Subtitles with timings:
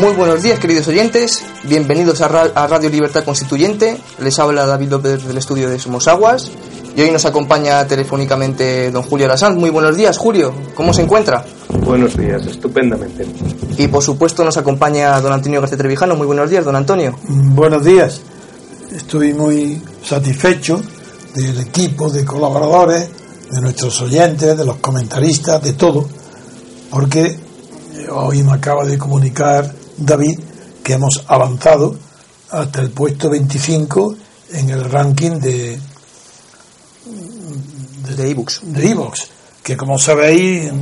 [0.00, 1.44] Muy buenos días, queridos oyentes.
[1.64, 3.98] Bienvenidos a, Radio Libertad Constituyente.
[4.18, 6.50] Les habla David López del estudio de Somos Aguas.
[6.96, 9.58] Y hoy nos acompaña telefónicamente don Julio Alasán.
[9.58, 10.54] Muy buenos días, Julio.
[10.74, 11.44] ¿Cómo se encuentra?
[11.84, 13.26] Buenos días, estupendamente.
[13.76, 16.16] Y por supuesto nos acompaña don Antonio García Trevijano.
[16.16, 17.14] Muy buenos días, don Antonio.
[17.28, 18.22] Buenos días.
[18.96, 20.80] Estoy muy satisfecho
[21.34, 23.06] del equipo de colaboradores,
[23.50, 26.08] de nuestros oyentes, de los comentaristas, de todo,
[26.88, 27.38] porque
[28.10, 30.40] hoy me acaba de comunicar David
[30.82, 31.96] que hemos avanzado
[32.50, 34.16] hasta el puesto 25
[34.52, 35.78] en el ranking de
[38.16, 38.60] de ebooks.
[38.64, 38.96] de
[39.62, 40.72] que como sabéis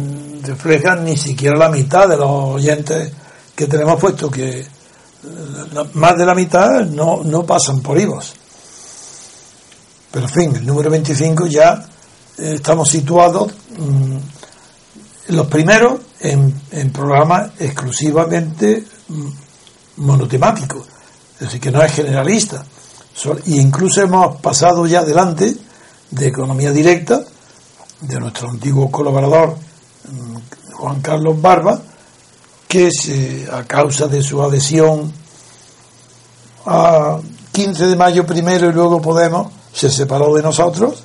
[0.43, 3.13] reflejan ni siquiera la mitad de los oyentes
[3.55, 4.65] que tenemos puesto que
[5.95, 8.35] más de la mitad no, no pasan por ebooks.
[10.11, 11.87] Pero en fin el número 25 ya
[12.39, 14.17] eh, estamos situados mm,
[15.35, 18.85] los primeros en, en programas exclusivamente
[19.97, 20.87] monotemáticos,
[21.35, 22.65] es decir, que no es generalista.
[23.47, 25.57] Y incluso hemos pasado ya adelante
[26.11, 27.25] de economía directa,
[28.01, 29.57] de nuestro antiguo colaborador
[30.05, 31.81] mm, Juan Carlos Barba,
[32.69, 32.91] que
[33.51, 35.13] a causa de su adhesión
[36.67, 37.19] a
[37.51, 41.03] 15 de mayo primero y luego Podemos, se separó de nosotros.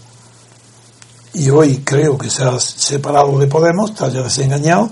[1.33, 4.89] Y hoy creo que se ha separado de Podemos, está ya desengañado.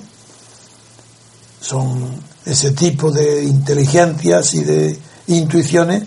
[1.60, 6.04] Son ese tipo de inteligencias y de intuiciones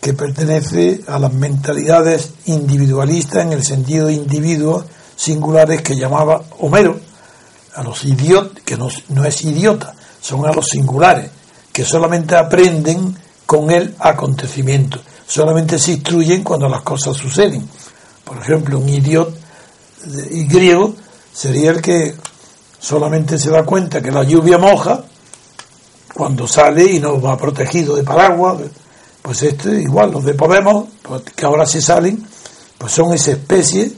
[0.00, 4.84] que pertenece a las mentalidades individualistas en el sentido de individuos
[5.16, 7.00] singulares que llamaba Homero,
[7.74, 11.30] a los idiotas, que no, no es idiota, son a los singulares,
[11.72, 17.68] que solamente aprenden con el acontecimiento, solamente se instruyen cuando las cosas suceden.
[18.24, 19.36] Por ejemplo, un idiota
[20.48, 20.94] griego
[21.32, 22.14] sería el que
[22.78, 25.04] solamente se da cuenta que la lluvia moja
[26.14, 28.58] cuando sale y no va protegido de paraguas,
[29.20, 32.24] pues este igual, los de Podemos, pues, que ahora se salen,
[32.78, 33.92] pues son esa especie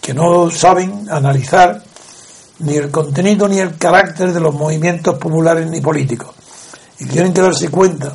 [0.00, 1.82] que no saben analizar
[2.58, 6.34] ni el contenido ni el carácter de los movimientos populares ni políticos.
[6.98, 8.14] Y tienen que darse cuenta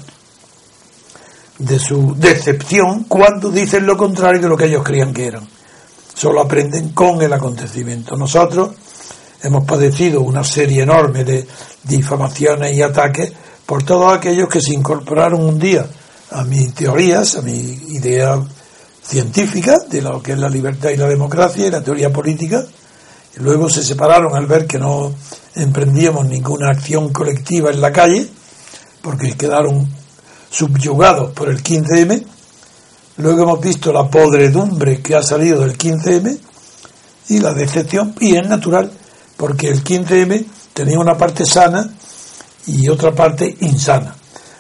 [1.58, 5.48] de su decepción cuando dicen lo contrario de lo que ellos creían que eran.
[6.14, 8.16] Solo aprenden con el acontecimiento.
[8.16, 8.72] Nosotros
[9.44, 11.48] hemos padecido una serie enorme de
[11.84, 13.32] difamaciones y ataques
[13.66, 15.86] por todos aquellos que se incorporaron un día
[16.32, 18.42] a mis teorías, a mi idea
[19.04, 22.66] científica de lo que es la libertad y la democracia y la teoría política,
[23.36, 25.14] y luego se separaron al ver que no
[25.56, 28.28] emprendíamos ninguna acción colectiva en la calle,
[29.02, 29.88] porque quedaron
[30.50, 32.24] subyugados por el 15M,
[33.18, 36.38] luego hemos visto la podredumbre que ha salido del 15M
[37.30, 38.92] y la decepción, y es natural
[39.38, 41.90] porque el 15M tenía una parte sana
[42.66, 44.16] y otra parte insana.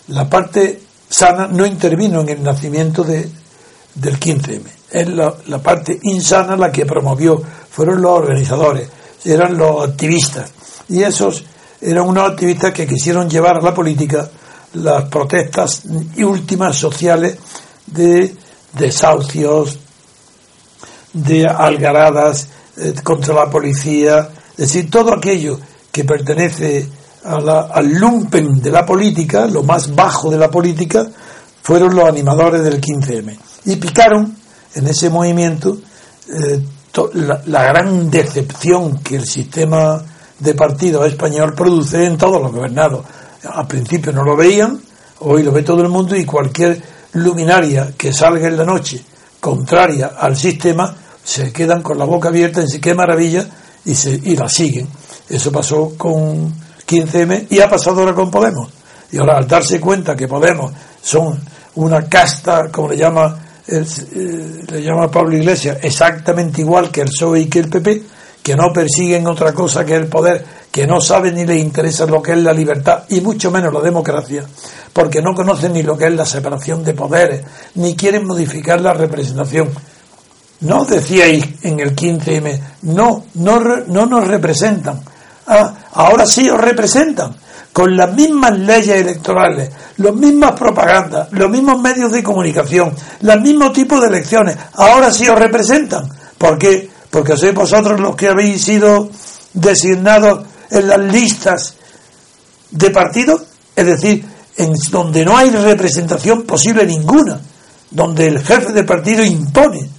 [0.09, 3.29] La parte sana no intervino en el nacimiento de,
[3.95, 4.61] del 15M.
[4.89, 8.87] Es la, parte insana la que promovió, fueron los organizadores,
[9.25, 10.51] eran los activistas.
[10.87, 11.43] Y esos
[11.81, 14.29] eran unos activistas que quisieron llevar a la política
[14.73, 15.83] las protestas
[16.17, 17.37] últimas sociales
[17.85, 18.33] de
[18.73, 19.79] desahucios,
[21.13, 25.59] de algaradas eh, contra la policía, es decir, todo aquello
[25.91, 26.88] que pertenece
[27.23, 31.07] al lumpen de la política, lo más bajo de la política,
[31.62, 33.38] fueron los animadores del 15M.
[33.66, 34.35] Y picaron
[34.73, 35.78] en ese movimiento
[36.29, 36.59] eh,
[37.46, 40.01] la, gran decepción que el sistema
[40.40, 43.06] de partidos español produce en todos los gobernados.
[43.44, 44.79] Al principio no lo veían,
[45.19, 46.81] hoy lo ve todo el mundo y cualquier
[47.13, 49.03] luminaria que salga en la noche
[49.40, 53.47] contraria al sistema se quedan con la boca abierta en sí, qué maravilla
[53.87, 54.87] y, se, y la siguen.
[55.28, 56.53] Eso pasó con
[56.85, 58.69] 15M y ha pasado ahora con Podemos.
[59.11, 61.39] Y ahora al darse cuenta que Podemos son
[61.75, 63.37] una casta, como le llama,
[63.67, 63.85] eh,
[64.67, 68.03] le llama Pablo Iglesias, exactamente igual que el PSOE y que el PP,
[68.43, 72.22] que no persiguen otra cosa que el poder, que no saben ni les interesa lo
[72.22, 74.43] que es la libertad y mucho menos la democracia,
[74.91, 77.43] porque no conocen ni lo que es la separación de poderes,
[77.75, 79.69] ni quieren modificar la representación
[80.61, 84.99] no decíais en el 15M, no, no, no nos representan.
[85.45, 87.35] Ah, ahora sí os representan,
[87.71, 93.71] con las mismas leyes electorales, las mismas propagandas, los mismos medios de comunicación, los mismos
[93.71, 94.57] tipos de elecciones.
[94.73, 96.09] Ahora sí os representan.
[96.37, 96.89] ¿Por qué?
[97.09, 99.09] Porque sois vosotros los que habéis sido
[99.53, 101.75] designados en las listas
[102.71, 103.43] de partidos,
[103.75, 104.25] es decir,
[104.57, 107.39] en donde no hay representación posible ninguna,
[107.91, 109.97] donde el jefe de partido impone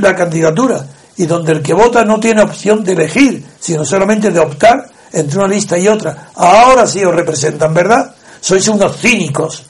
[0.00, 0.86] la candidatura
[1.16, 5.38] y donde el que vota no tiene opción de elegir, sino solamente de optar entre
[5.38, 8.14] una lista y otra, ahora sí os representan, ¿verdad?
[8.40, 9.64] Sois unos cínicos,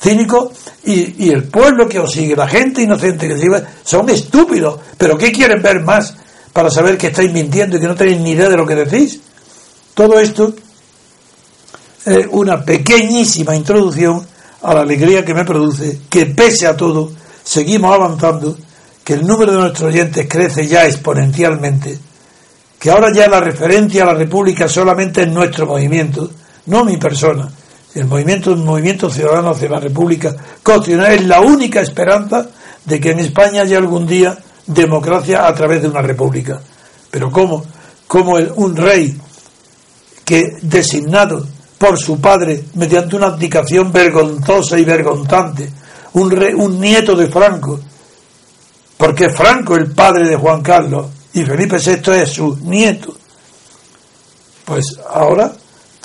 [0.00, 0.52] cínicos
[0.84, 4.80] y, y el pueblo que os sigue, la gente inocente que sigue, son estúpidos.
[4.96, 6.14] ¿Pero qué quieren ver más
[6.52, 9.20] para saber que estáis mintiendo y que no tenéis ni idea de lo que decís?
[9.94, 10.54] Todo esto
[12.04, 14.26] es una pequeñísima introducción
[14.62, 17.12] a la alegría que me produce que pese a todo
[17.44, 18.56] seguimos avanzando,
[19.04, 21.98] que el número de nuestros oyentes crece ya exponencialmente,
[22.78, 26.30] que ahora ya la referencia a la República solamente es nuestro movimiento,
[26.66, 27.50] no mi persona.
[27.94, 32.48] El movimiento, el movimiento ciudadano hacia la República Constitucional es la única esperanza
[32.84, 34.36] de que en España haya algún día
[34.66, 36.60] democracia a través de una república.
[37.10, 37.64] Pero ¿cómo?
[38.08, 39.16] Como el, un rey
[40.24, 41.46] que designado
[41.78, 45.70] por su padre mediante una abdicación vergonzosa y vergonzante,
[46.14, 47.78] un, un nieto de Franco,
[48.96, 53.14] porque Franco el padre de Juan Carlos y Felipe VI es su nieto.
[54.64, 55.52] Pues ahora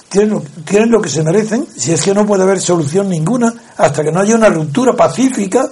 [0.09, 3.53] tienen lo, tienen lo que se merecen, si es que no puede haber solución ninguna
[3.77, 5.69] hasta que no haya una ruptura pacífica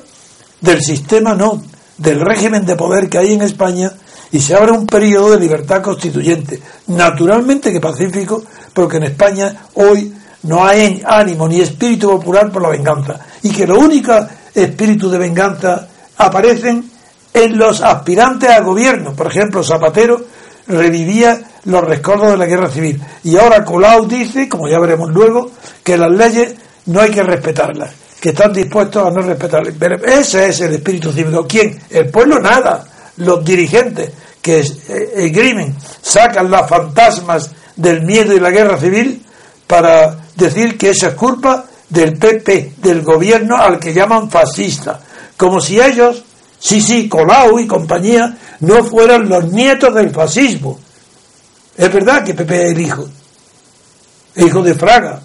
[0.62, 1.62] del sistema, no,
[1.98, 3.92] del régimen de poder que hay en España
[4.31, 6.62] y se abre un periodo de libertad constituyente.
[6.88, 8.44] Naturalmente que pacífico,
[8.74, 13.19] porque en España hoy no hay ánimo ni espíritu popular por la venganza.
[13.44, 15.88] Y que los únicos espíritus de venganza
[16.18, 16.96] aparecen
[17.44, 19.13] en los aspirantes a gobierno.
[19.13, 20.22] Por ejemplo, Zapatero
[20.68, 23.01] revivía los recuerdos de la guerra civil.
[23.24, 25.51] Y ahora Colau dice, como ya veremos luego,
[25.84, 26.56] que las leyes
[26.88, 29.74] no hay que respetarlas, que están dispuestos a no respetarlas.
[30.06, 31.45] ese es el espíritu cívico.
[31.48, 31.80] ¿Quién?
[31.89, 32.86] El pueblo nada
[33.18, 34.12] los dirigentes
[34.42, 39.24] que eh, esgrimen, sacan las fantasmas del miedo y la guerra civil
[39.66, 45.00] para decir que eso es culpa del PP, del gobierno al que llaman fascista,
[45.36, 46.24] como si ellos,
[46.59, 50.80] sí, Colau y compañía, no fueran los nietos del fascismo.
[51.77, 53.07] Es verdad que PP es el hijo,
[54.36, 55.21] hijo de Fraga,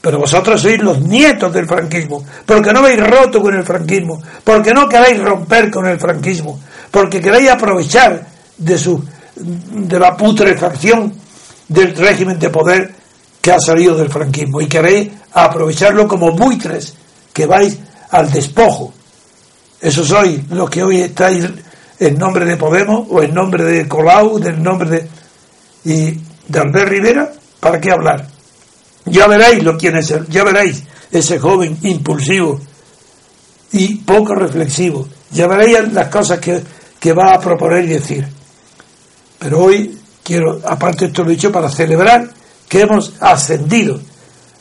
[0.00, 4.72] pero vosotros sois los nietos del franquismo, porque no habéis roto con el franquismo, porque
[4.72, 6.58] no queréis romper con el franquismo,
[6.90, 9.02] porque queréis aprovechar de su
[9.36, 11.12] de la putrefacción
[11.68, 12.94] del régimen de poder
[13.40, 16.94] que ha salido del franquismo y queréis aprovecharlo como buitres
[17.32, 17.78] que vais
[18.10, 18.92] al despojo.
[19.80, 21.48] Eso sois los que hoy estáis
[21.98, 25.08] en nombre de Podemos o en nombre de Colau, del nombre de
[25.84, 26.18] y
[26.48, 28.26] de Albert Rivera, ¿para qué hablar?
[29.06, 32.60] Ya veréis lo quién es ya veréis ese joven impulsivo
[33.72, 35.08] y poco reflexivo.
[35.30, 36.62] Ya veréis las cosas que
[37.00, 38.28] que va a proponer y decir.
[39.38, 42.30] Pero hoy quiero, aparte esto lo he dicho para celebrar
[42.68, 43.98] que hemos ascendido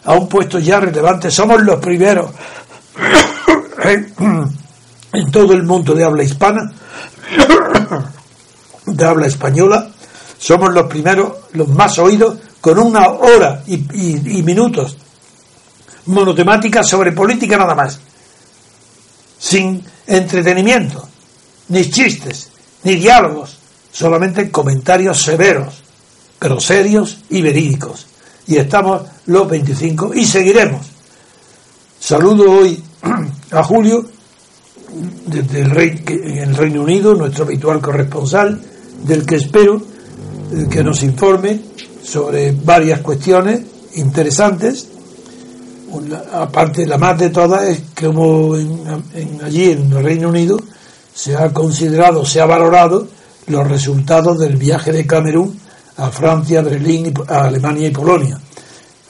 [0.06, 1.30] a un puesto ya relevante.
[1.30, 2.32] Somos los primeros
[3.84, 4.59] en
[5.32, 6.72] todo el mundo de habla hispana,
[8.86, 9.90] de habla española.
[10.38, 13.78] Somos los primeros, los más oídos, con una hora y,
[14.44, 14.98] minutos
[16.06, 18.00] monotemática sobre política nada más,
[19.38, 21.08] sin entretenimiento
[21.70, 22.50] ni chistes,
[22.84, 23.58] ni diálogos,
[23.92, 25.84] solamente comentarios severos,
[26.38, 28.08] pero serios y verídicos.
[28.48, 30.86] Y estamos los 25 y seguiremos.
[32.00, 32.84] Saludo hoy
[33.52, 34.06] a Julio,
[35.26, 38.60] desde el, Rey, en el Reino Unido, nuestro habitual corresponsal,
[39.04, 39.82] del que espero
[40.52, 41.62] eh, que nos informe
[42.04, 43.62] sobre varias cuestiones
[43.96, 44.88] interesantes.
[46.34, 48.54] aparte, la más de todas es como
[49.44, 50.60] allí en el Reino Unido
[51.14, 53.08] se ha considerado, se ha valorado
[53.48, 55.60] los resultados del viaje de Camerún
[55.98, 58.40] a Francia, Berlín, a Alemania y Polonia.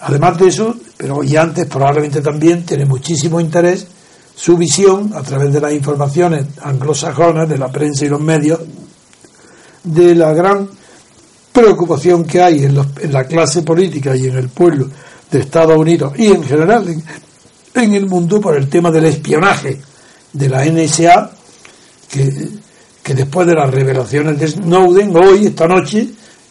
[0.02, 3.86] Además de eso, pero y antes probablemente también tiene muchísimo interés
[4.40, 8.62] su visión a través de las informaciones anglosajonas, de la prensa y los medios,
[9.84, 10.70] de la gran
[11.52, 12.76] preocupación que hay en,
[13.12, 14.88] la clase política y en el pueblo
[15.30, 17.04] de Estados Unidos y en general en,
[17.74, 19.82] en el mundo por el tema del espionaje
[20.32, 21.32] de la NSA
[22.08, 26.08] que, después de las revelaciones de Snowden, hoy, esta noche,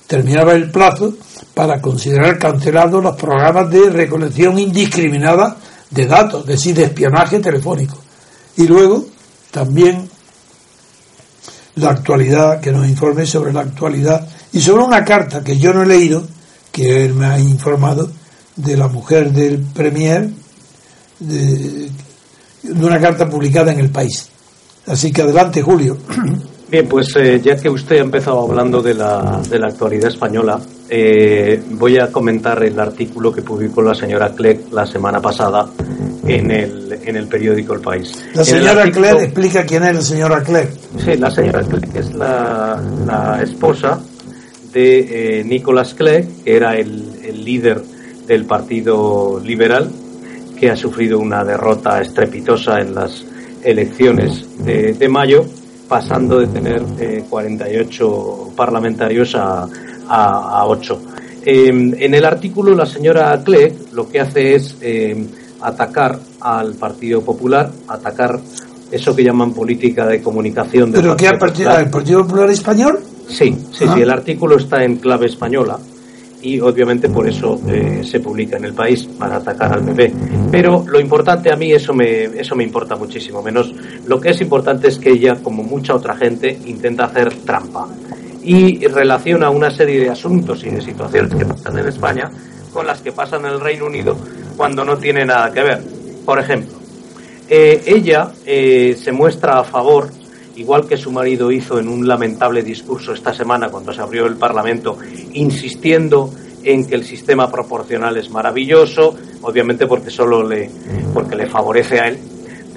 [0.07, 1.15] terminaba el plazo
[1.55, 5.57] para considerar cancelados los programas de recolección indiscriminada
[5.91, 7.99] de datos, es decir, de espionaje telefónico.
[8.57, 9.07] Y luego
[9.51, 10.09] también
[11.77, 15.83] la actualidad, que nos informe sobre la actualidad y sobre una carta que yo no
[15.83, 16.27] he leído,
[16.73, 18.11] que él me ha informado,
[18.57, 20.29] de la mujer del Premier,
[21.21, 21.91] de,
[22.65, 24.29] una carta publicada en el país.
[24.87, 25.97] Así que adelante, Julio.
[26.71, 30.61] Bien, pues eh, ya que usted ha empezado hablando de la, de la actualidad española,
[30.91, 35.69] eh, voy a comentar el artículo que publicó la señora Clegg la semana pasada
[36.27, 38.13] en el, en el periódico El País.
[38.35, 40.71] La señora Clegg explica quién es la señora Clegg.
[41.05, 44.01] Sí, la señora Clegg es la, la esposa
[44.73, 47.07] de eh, Nicolás Clegg, que era el,
[47.45, 47.83] líder
[48.27, 49.91] del Partido Liberal,
[50.59, 53.25] que ha sufrido una derrota estrepitosa en las
[53.63, 55.45] elecciones de, mayo,
[55.89, 56.83] pasando de tener
[57.29, 59.67] 48 eh, parlamentarios a,
[60.09, 61.01] a, 8.
[61.45, 65.27] Em, en el artículo, la señora Clegg lo que hace es em,
[65.61, 68.39] atacar al Partido Popular, atacar
[68.91, 70.93] eso que llaman política de comunicación.
[70.93, 72.99] ¿Pero qué ha partido, el Partido Popular Español?
[73.29, 73.99] Sí, sí, sí, ah.
[73.99, 75.79] el artículo está en clave española
[76.41, 80.13] y obviamente por eso eh, se publica en el país para atacar al PP.
[80.51, 83.75] Pero lo importante a mí eso me eso me importa muchísimo menos.
[84.07, 87.89] Lo que es importante es que ella, como mucha otra gente, intenta hacer trampa
[88.49, 92.31] y relaciona una serie de asuntos y de situaciones que pasan en España
[92.73, 94.17] con las que pasan en el Reino Unido
[94.57, 95.83] cuando no tiene nada que ver.
[96.25, 96.79] Por ejemplo,
[97.47, 100.09] eh, ella eh, se muestra a favor
[100.57, 104.37] igual que su marido hizo en un lamentable discurso esta semana cuando se abrió el
[104.37, 104.97] Parlamento,
[105.35, 106.33] insistiendo
[106.65, 110.71] en que el sistema proporcional es maravilloso, obviamente porque solo le,
[111.13, 112.19] porque le favorece a él,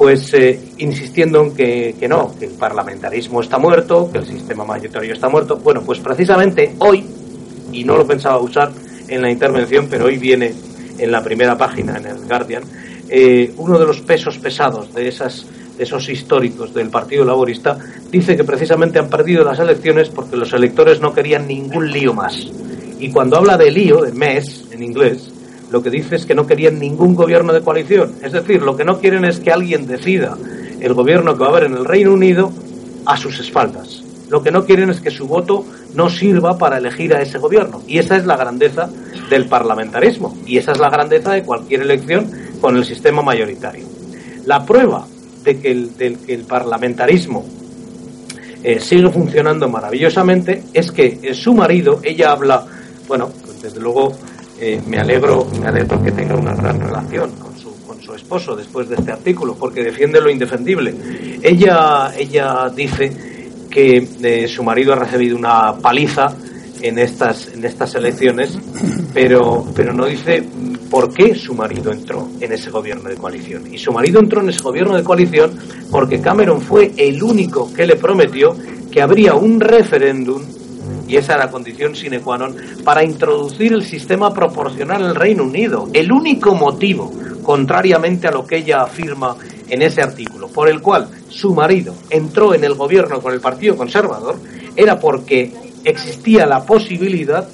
[0.01, 4.65] pues eh, insistiendo en que, que, no, que el parlamentarismo está muerto, que el sistema
[4.65, 5.57] mayoritario está muerto.
[5.57, 7.05] Bueno, pues precisamente hoy,
[7.71, 8.71] y no lo pensaba usar
[9.07, 10.55] en la intervención, pero hoy viene
[10.97, 12.63] en la primera página, en el Guardian,
[13.09, 15.45] eh, uno de los pesos pesados de esas
[15.77, 17.77] esos históricos del Partido Laborista,
[18.09, 22.47] dice que precisamente han perdido las elecciones porque los electores no querían ningún lío más.
[22.99, 25.31] Y cuando habla de lío, de mes en inglés,
[25.71, 28.15] lo que dice es que no querían ningún gobierno de coalición.
[28.21, 30.37] Es decir, lo que no quieren es que alguien decida
[30.81, 32.51] el gobierno que va a haber en el Reino Unido
[33.05, 34.03] a sus espaldas.
[34.29, 37.81] Lo que no quieren es que su voto no sirva para elegir a ese gobierno.
[37.87, 38.89] Y esa es la grandeza
[39.29, 40.37] del parlamentarismo.
[40.45, 43.85] Y esa es la grandeza de cualquier elección con el sistema mayoritario.
[44.45, 45.07] La prueba
[45.43, 47.45] de que el, parlamentarismo
[48.63, 52.65] eh, sigue funcionando maravillosamente es que eh, su marido, ella habla,
[53.07, 54.13] bueno, pues desde luego
[54.61, 58.55] eh, me alegro, me alegro que tenga una gran relación con su, con su esposo
[58.55, 60.93] después de este artículo, porque defiende lo indefendible.
[61.41, 63.11] Ella, ella dice
[63.69, 66.35] que su marido ha recibido una paliza
[66.81, 68.57] en estas, en estas elecciones,
[69.13, 70.43] pero, pero no dice
[70.89, 73.73] por qué su marido entró en ese gobierno de coalición.
[73.73, 75.57] Y su marido entró en ese gobierno de coalición
[75.89, 78.55] porque Cameron fue el único que le prometió
[78.91, 80.43] que habría un referéndum,
[81.11, 85.15] y esa era la condición sine qua non, para introducir el sistema proporcional en el
[85.15, 85.89] Reino Unido.
[85.91, 87.11] El único motivo,
[87.43, 89.35] contrariamente a lo que ella afirma
[89.67, 93.75] en ese artículo, por el cual su marido entró en el gobierno con el Partido
[93.75, 94.37] Conservador,
[94.77, 95.51] era porque
[95.83, 97.45] existía la posibilidad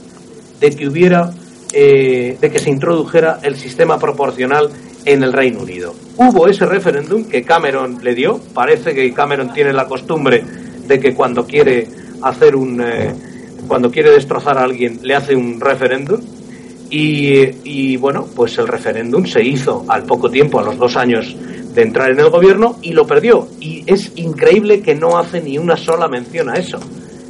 [0.60, 1.32] de que hubiera
[1.74, 4.70] eh, de que se introdujera el sistema proporcional
[5.04, 5.96] en el Reino Unido.
[6.16, 8.40] Hubo ese referéndum que Cameron le dio.
[8.54, 10.44] Parece que Cameron tiene la costumbre
[10.88, 11.88] de que cuando quiere
[12.22, 13.14] hacer un eh,
[13.68, 16.22] cuando quiere destrozar a alguien le hace un referéndum
[16.90, 21.36] y, bueno pues el referéndum se hizo al poco tiempo a los dos años
[21.74, 23.48] de entrar en el gobierno y lo perdió.
[23.60, 26.80] Y es increíble que no hace ni una sola mención a eso.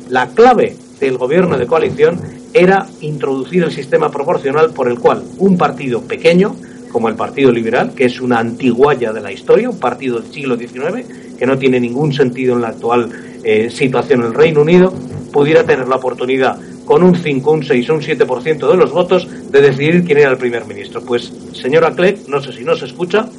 [0.09, 2.21] La clave del gobierno de coalición
[2.53, 6.55] era introducir el sistema proporcional por el cual un partido pequeño,
[6.93, 10.55] como el Partido Liberal, que es una antiguaya de la historia, un partido del siglo
[10.55, 11.05] XIX,
[11.37, 13.09] que no tiene ningún sentido en la actual
[13.43, 14.93] eh, situación en el Reino Unido,
[15.37, 19.27] pudiera tener la oportunidad, con un 5, un 6 o un 7% de los votos,
[19.51, 20.99] de decidir quién era el primer ministro.
[21.01, 23.29] Pues, señora Clegg, no sé si no se escucha,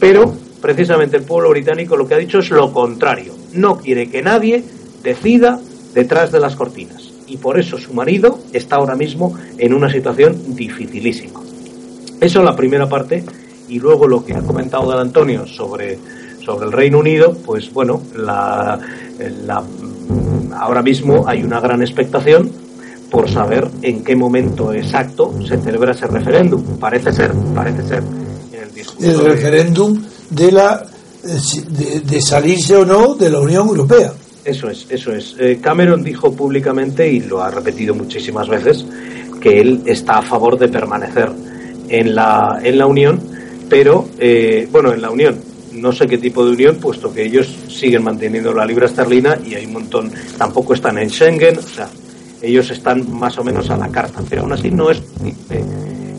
[0.00, 3.36] pero precisamente el pueblo británico lo que ha dicho es lo contrario.
[3.52, 4.64] No quiere que nadie
[5.04, 5.60] decida
[5.94, 7.08] detrás de las cortinas.
[7.28, 11.40] Y por eso su marido está ahora mismo en una situación dificilísima.
[12.20, 13.22] Eso es la primera parte.
[13.68, 16.00] Y luego lo que ha comentado Dan Antonio sobre,
[16.44, 18.80] sobre el Reino Unido, pues bueno, la,
[20.54, 22.50] ahora mismo hay una gran expectación
[23.10, 26.62] por saber en qué momento exacto se celebra ese referéndum.
[26.78, 28.02] Parece ser, parece ser.
[29.00, 30.84] el referéndum de la
[31.22, 34.12] de, de salirse o no de la Unión Europea.
[34.44, 35.34] Eso es, eso es.
[35.38, 38.84] Eh, Cameron dijo públicamente, y lo ha repetido muchísimas veces,
[39.40, 41.30] que él está a favor de permanecer
[41.88, 43.20] en la, en la Unión,
[43.70, 45.36] pero, eh, bueno, en la Unión,
[45.74, 49.54] no sé qué tipo de unión, puesto que ellos siguen manteniendo la libra esterlina y
[49.54, 51.88] hay un montón, tampoco están en Schengen, o sea,
[52.42, 54.98] ellos están más o menos a la carta, pero aún así no es,
[55.50, 55.64] eh,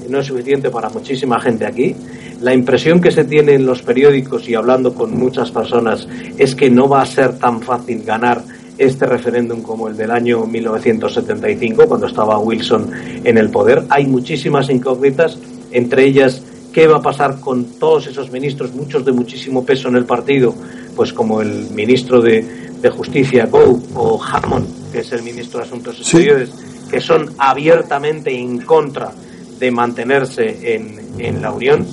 [0.10, 1.96] no es suficiente para muchísima gente aquí
[2.42, 6.08] la impresión que se tiene en los periódicos y hablando con muchas personas
[6.38, 8.44] es que no va a ser tan fácil ganar
[8.78, 12.92] este referéndum como el del año 1975, cuando estaba Wilson
[13.24, 13.84] en el poder.
[13.90, 15.40] Hay muchísimas incógnitas,
[15.72, 16.44] entre ellas
[16.76, 20.54] qué va a pasar con todos esos ministros, muchos de muchísimo peso en el partido,
[20.94, 22.66] pues como el ministro de,
[22.96, 26.50] Justicia, Gove, o Hammond, que es el ministro de Asuntos Exteriores,
[26.92, 29.12] que son abiertamente en contra
[29.58, 31.88] de mantenerse en, en la Unión.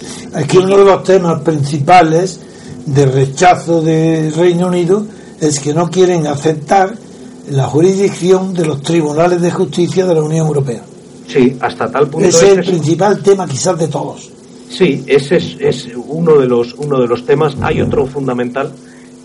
[0.48, 2.40] Que uno de los temas principales
[2.84, 5.06] de rechazo del Reino Unido
[5.40, 6.92] es que no quieren aceptar
[7.50, 10.82] la jurisdicción de los tribunales de justicia de la Unión Europea.
[11.28, 12.28] Sí, hasta tal punto.
[12.28, 14.32] Ese es el principal tema quizás de todos.
[14.72, 17.56] Sí, ese es, es, uno de los uno de los temas.
[17.60, 18.72] Hay otro fundamental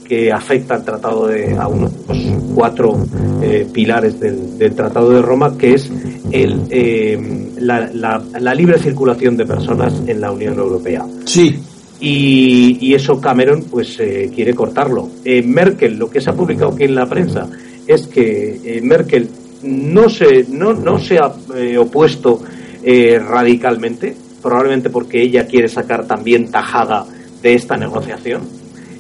[0.04, 2.98] que afecta al tratado de a uno de los cuatro
[3.42, 5.90] eh, pilares del, del, Tratado de Roma, que es
[6.32, 11.06] el, eh, la, la, la, libre circulación de personas en la Unión Europea.
[11.26, 11.60] Sí.
[12.00, 15.10] Y, y eso Cameron pues eh, quiere cortarlo.
[15.24, 17.48] Eh, Merkel, lo que se ha publicado aquí en la prensa
[17.88, 19.30] es que Merkel
[19.64, 21.32] no se no, no se ha
[21.80, 22.42] opuesto
[22.84, 27.06] radicalmente, probablemente porque ella quiere sacar también tajada
[27.42, 28.58] de esta negociación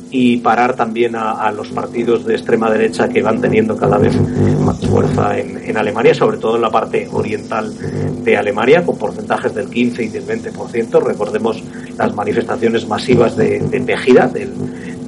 [0.09, 4.15] y parar también a, los partidos de extrema derecha que van teniendo cada vez
[4.61, 7.73] más fuerza en, Alemania, sobre todo en la parte oriental
[8.23, 11.03] de Alemania, con porcentajes del 15 y del 20%.
[11.03, 11.61] Recordemos
[11.97, 14.53] las manifestaciones masivas de, de Tejida, del,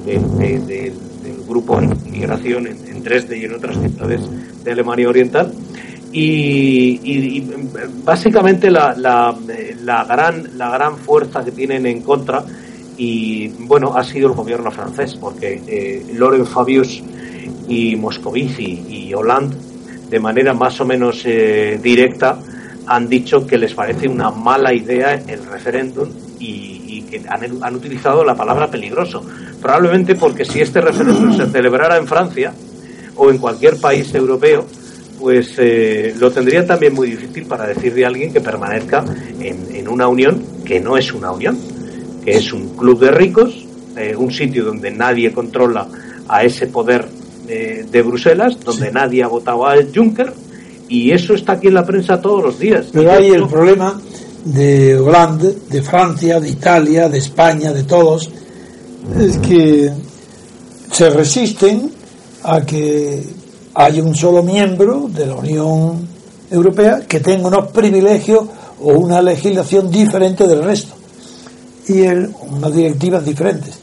[0.04, 0.18] de,
[0.60, 4.20] de, del grupo de migración en, en, Dresde y en otras ciudades
[4.62, 5.52] de Alemania Oriental.
[6.12, 7.44] Y,
[8.04, 12.44] básicamente la, la, gran, la gran fuerza que tienen en contra
[13.02, 17.02] y bueno, ha sido el gobierno francés, porque eh, Laurent Fabius
[17.66, 19.56] y Moscovici y Hollande,
[20.10, 22.38] de manera más o menos eh, directa,
[22.86, 28.34] han dicho que les parece una mala idea el referéndum y, que han, utilizado la
[28.34, 29.24] palabra peligroso.
[29.62, 32.52] Probablemente porque si este referéndum se celebrara en Francia
[33.16, 34.66] o en cualquier país europeo,
[35.20, 39.04] pues eh, lo tendría también muy difícil para decir de alguien que permanezca
[39.38, 41.58] en, en una unión que no es una unión
[42.24, 45.86] que es un club de ricos, eh, un sitio donde nadie controla
[46.28, 47.06] a ese poder
[47.48, 48.92] eh, de Bruselas, donde sí.
[48.92, 50.32] nadie ha votado a Juncker,
[50.88, 52.86] y eso está aquí en la prensa todos los días.
[52.92, 54.00] Pero hay el problema
[54.44, 58.30] de Holanda, de Francia, de Italia, de España, de todos,
[59.18, 59.90] es que
[60.92, 61.90] se resisten
[62.42, 63.22] a que
[63.74, 66.08] haya un solo miembro de la Unión
[66.50, 68.44] Europea que tenga unos privilegios
[68.80, 70.94] o una legislación diferente del resto
[71.88, 73.74] y unas directivas diferentes.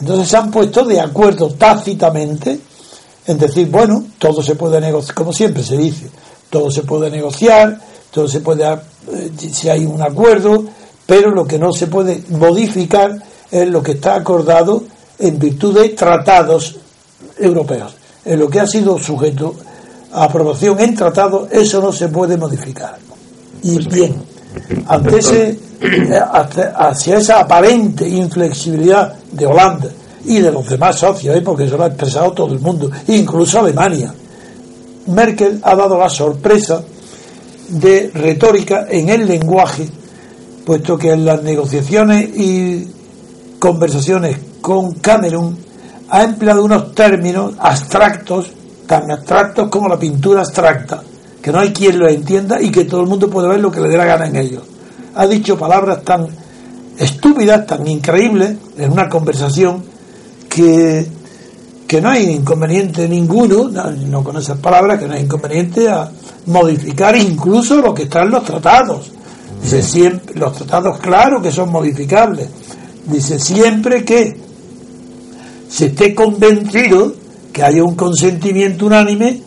[0.00, 2.58] Entonces se han puesto de acuerdo tácitamente
[3.26, 6.08] en decir, bueno, todo se puede negociar, como siempre se dice,
[6.48, 10.64] todo se puede negociar, todo se puede, eh, si hay un acuerdo,
[11.04, 14.84] pero lo que no se puede modificar es lo que está acordado
[15.18, 16.76] en virtud de tratados
[17.38, 17.97] europeos.
[18.28, 19.54] En lo que ha sido sujeto
[20.12, 22.98] a aprobación en tratados, eso no se puede modificar.
[23.62, 24.16] Y bien,
[24.86, 25.58] ante ese
[26.76, 29.88] hacia esa aparente inflexibilidad de Holanda
[30.24, 31.40] y de los demás socios, ¿eh?
[31.40, 34.12] porque eso lo ha expresado todo el mundo, incluso Alemania.
[35.06, 36.82] Merkel ha dado la sorpresa
[37.68, 39.88] de retórica en el lenguaje,
[40.66, 42.86] puesto que en las negociaciones y
[43.58, 45.67] conversaciones con Cameron
[46.10, 48.50] ha empleado unos términos abstractos,
[48.86, 51.02] tan abstractos como la pintura abstracta,
[51.42, 53.80] que no hay quien lo entienda y que todo el mundo puede ver lo que
[53.80, 54.62] le dé la gana en ellos
[55.18, 56.28] ha dicho palabras tan
[56.96, 59.82] estúpidas, tan increíbles en una conversación
[60.48, 61.06] que,
[61.88, 66.08] que no hay inconveniente ninguno, no, no, con esas palabras, que no hay inconveniente a
[66.46, 69.10] modificar incluso lo que está en los tratados.
[69.60, 72.48] Dice siempre, los tratados claro que son modificables.
[73.06, 74.47] Dice siempre que
[75.68, 77.12] se esté convencido
[77.52, 79.40] que haya un consentimiento unánime,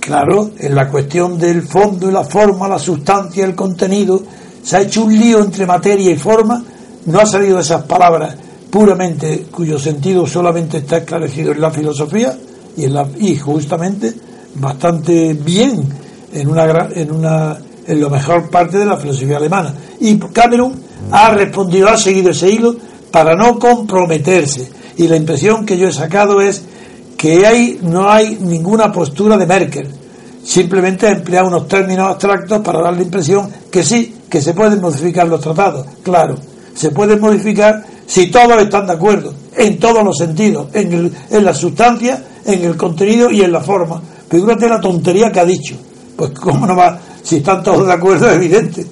[0.00, 4.22] claro, en la cuestión del fondo y la forma, la sustancia, el contenido,
[4.62, 6.62] se ha hecho un lío entre materia y forma,
[7.06, 8.36] no ha salido de esas palabras
[8.70, 12.36] puramente cuyo sentido solamente está esclarecido en la filosofía
[12.76, 14.14] y, en la, y justamente
[14.54, 15.82] bastante bien
[16.32, 19.74] en una, en una en lo mejor parte de la filosofía alemana.
[20.00, 20.74] Y Cameron
[21.10, 22.76] ha respondido, ha seguido ese hilo
[23.10, 24.70] para no comprometerse.
[25.00, 26.60] Y la impresión que yo he sacado es
[27.16, 29.88] que hay, no hay ninguna postura de Merkel.
[30.44, 34.78] Simplemente ha empleado unos términos abstractos para dar la impresión que sí, que se pueden
[34.78, 36.34] modificar los tratados, claro,
[36.74, 41.44] se pueden modificar si todos están de acuerdo, en todos los sentidos, en, el, en
[41.46, 44.02] la sustancia, en el contenido y en la forma.
[44.28, 45.76] Fíjate la tontería que ha dicho.
[46.14, 48.84] Pues cómo no va, si están todos de acuerdo es evidente,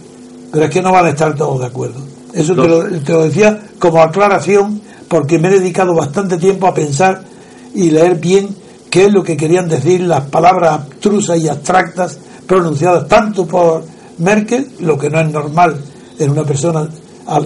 [0.51, 2.01] pero es que no van a estar todos de acuerdo.
[2.33, 6.75] Eso te lo, te lo decía como aclaración porque me he dedicado bastante tiempo a
[6.75, 7.23] pensar
[7.75, 8.49] y leer bien
[8.91, 13.85] qué es lo que querían decir las palabras abstrusas y abstractas pronunciadas tanto por
[14.19, 15.77] Merkel, lo que no es normal
[16.19, 16.89] en una persona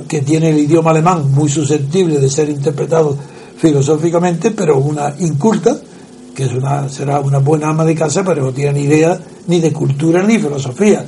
[0.09, 3.16] que tiene el idioma alemán muy susceptible de ser interpretado
[3.57, 5.77] filosóficamente, pero una inculta,
[6.35, 9.61] que es una, será una buena ama de casa, pero no tiene ni idea ni
[9.61, 11.05] de cultura ni filosofía.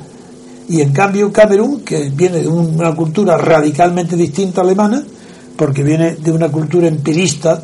[0.69, 5.05] Y en cambio Camerún, que viene de una cultura radicalmente distinta alemana,
[5.57, 7.63] porque viene de una cultura empirista,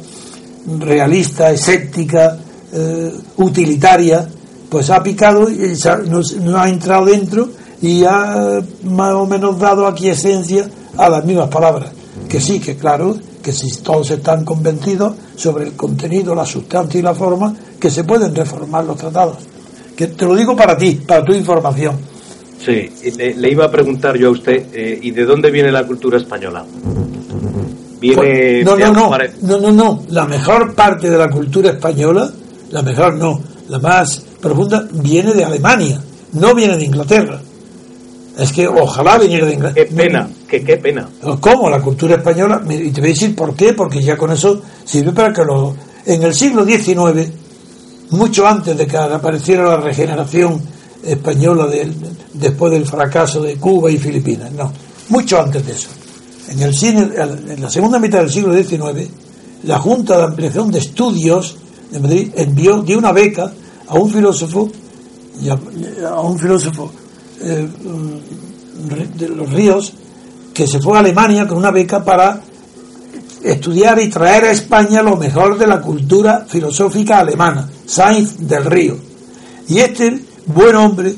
[0.78, 2.38] realista, escéptica,
[2.72, 4.28] eh, utilitaria,
[4.68, 5.76] pues ha picado y
[6.08, 7.48] nos, ha entrado dentro
[7.82, 11.90] y ha más o menos dado aquiescencia a las mismas palabras.
[12.28, 17.02] Que sí, que claro, que si todos están convencidos sobre el contenido, la sustancia y
[17.02, 19.38] la forma, que se pueden reformar los tratados.
[19.96, 21.96] Que te lo digo para ti, para tu información.
[22.64, 26.18] Sí, le, iba a preguntar yo a usted, eh, ¿y de dónde viene la cultura
[26.18, 26.64] española?
[28.00, 29.10] Viene no, no, no,
[29.42, 32.30] no, no, no, la mejor parte de la cultura española,
[32.70, 36.00] la mejor no, la más profunda, viene de Alemania,
[36.32, 37.40] no viene de Inglaterra.
[38.38, 39.86] Es que ojalá viniera de Inglaterra.
[39.86, 41.06] Qué pena, que qué pena.
[41.40, 41.68] ¿Cómo?
[41.68, 45.12] La cultura española, y te voy a decir por qué, porque ya con eso sirve
[45.12, 45.74] para que lo...
[46.06, 47.30] En el siglo XIX,
[48.12, 50.58] mucho antes de que apareciera la regeneración
[51.04, 51.68] española
[52.32, 54.72] después del fracaso de Cuba y Filipinas, no,
[55.10, 55.88] mucho antes de eso.
[56.50, 56.74] En, el
[57.50, 59.08] en la segunda mitad del siglo XIX,
[59.64, 61.56] la Junta de Ampliación de Estudios
[61.90, 63.52] de Madrid envió, dio una beca
[63.86, 64.70] a un filósofo,
[66.08, 66.90] a un filósofo
[67.40, 67.68] eh,
[69.16, 69.92] de los ríos,
[70.52, 72.40] que se fue a Alemania con una beca para
[73.42, 78.96] estudiar y traer a España lo mejor de la cultura filosófica alemana, Sainz del Río.
[79.68, 81.14] Y este buen hombre,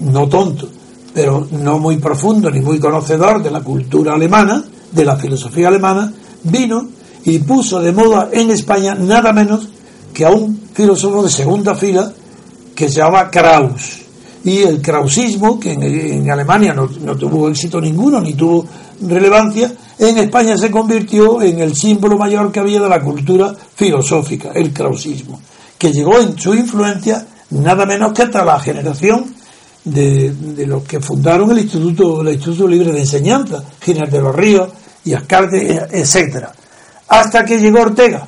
[0.00, 0.68] no tonto,
[1.14, 6.12] pero no muy profundo ni muy conocedor de la cultura alemana, de la filosofía alemana,
[6.42, 6.88] vino
[7.24, 9.68] y puso de moda en España nada menos
[10.12, 12.12] que a un filósofo de segunda fila
[12.74, 14.00] que se llama Kraus.
[14.44, 18.66] Y el krausismo, que en, Alemania no, no, tuvo éxito ninguno, ni tuvo
[19.00, 24.50] relevancia, en España se convirtió en el símbolo mayor que había de la cultura filosófica,
[24.54, 25.40] el krausismo,
[25.78, 29.24] que llegó en su influencia nada menos que hasta la generación
[29.84, 34.70] de, los que fundaron el Instituto, el Instituto Libre de Enseñanza, Ginés de los Ríos
[35.04, 36.52] y Ascarte, etcétera,
[37.08, 38.26] hasta que llegó Ortega.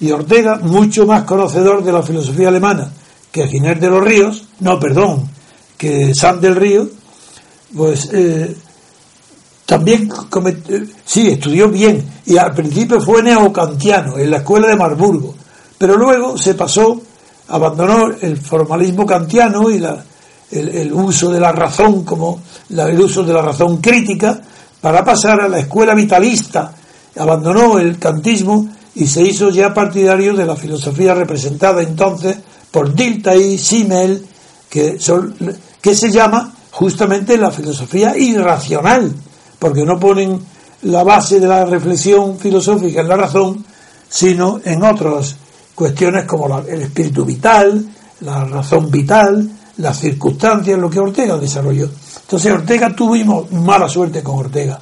[0.00, 2.90] Y Ortega, mucho más conocedor de la filosofía alemana
[3.30, 5.28] que Ginés de los Ríos, no, perdón,
[5.76, 6.88] que San del Río,
[7.76, 8.56] pues eh,
[9.66, 10.10] también
[11.04, 12.04] sí, estudió bien.
[12.26, 15.34] Y al principio fue neocantiano en la escuela de Marburgo,
[15.78, 17.00] pero luego se pasó
[17.50, 20.04] abandonó el formalismo kantiano y la,
[20.50, 24.40] el, uso de la razón como el uso de la razón crítica
[24.80, 26.72] para pasar a la escuela vitalista,
[27.16, 32.38] abandonó el kantismo y se hizo ya partidario de la filosofía representada entonces
[32.70, 34.26] por Dilthey, Simmel,
[34.68, 35.34] que, son,
[35.80, 39.12] que se llama justamente la filosofía irracional,
[39.58, 40.40] porque no ponen
[40.82, 43.64] la base de la reflexión filosófica en la razón,
[44.08, 45.36] sino en otros
[45.74, 47.84] cuestiones como el espíritu vital,
[48.20, 49.48] la razón vital,
[49.80, 51.88] las circunstancias, lo que Ortega desarrolló.
[52.22, 54.78] Entonces Ortega tuvimos mala suerte con Ortega,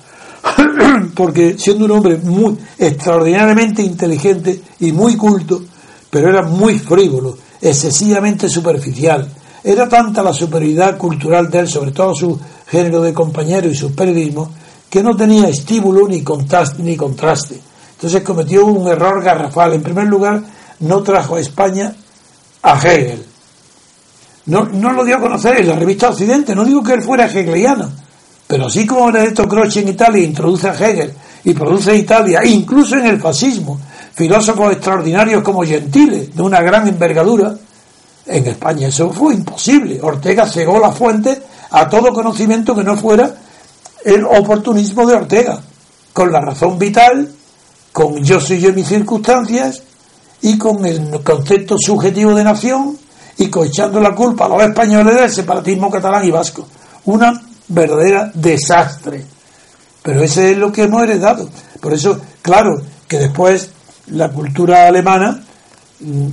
[1.15, 5.63] porque siendo un hombre muy extraordinariamente inteligente y muy culto,
[6.11, 9.29] pero era muy frívolo, excesivamente superficial.
[9.65, 13.95] Era tanta la superioridad cultural de él, sobre todo su género de compañero y su
[13.95, 14.51] periodismo,
[14.89, 17.61] que no tenía estímulo ni contraste, ni contraste.
[17.93, 19.75] Entonces cometió un error garrafal.
[19.75, 20.43] En primer lugar,
[20.81, 21.95] no trajo a España
[22.63, 23.28] a Hegel.
[24.49, 27.27] No, no lo dio a conocer en la revista Occidente, no digo que él fuera
[27.27, 27.91] hegeliano,
[28.47, 31.13] pero así como Benedetto Croce en Italia introduce a Hegel
[31.45, 33.79] y produce Italia, incluso en el fascismo,
[34.15, 37.55] filósofos extraordinarios como Gentile, de una gran envergadura,
[38.25, 40.01] en España eso fue imposible.
[40.03, 43.35] Ortega cegó la fuente a todo conocimiento que no fuera
[44.05, 45.61] el oportunismo de Ortega,
[46.15, 47.31] con la razón vital,
[47.93, 49.83] con yo soy yo mis circunstancias,
[50.41, 52.97] y con el concepto subjetivo de nación
[53.39, 56.67] y echando la culpa a los españoles del separatismo catalán y vasco.
[57.05, 59.25] Una verdadera desastre.
[60.03, 61.49] Pero ese es lo que hemos heredado.
[61.81, 63.71] Por eso, claro, que después
[64.09, 65.41] la cultura alemana,
[66.01, 66.27] mm,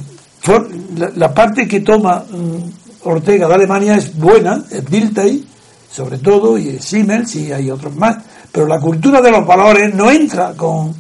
[1.16, 5.46] la, parte que toma mm, Ortega de Alemania es buena, es Dilthey,
[5.92, 8.18] sobre todo, y Siemens, y hay otros más,
[8.52, 10.94] pero la cultura de los valores no entra con,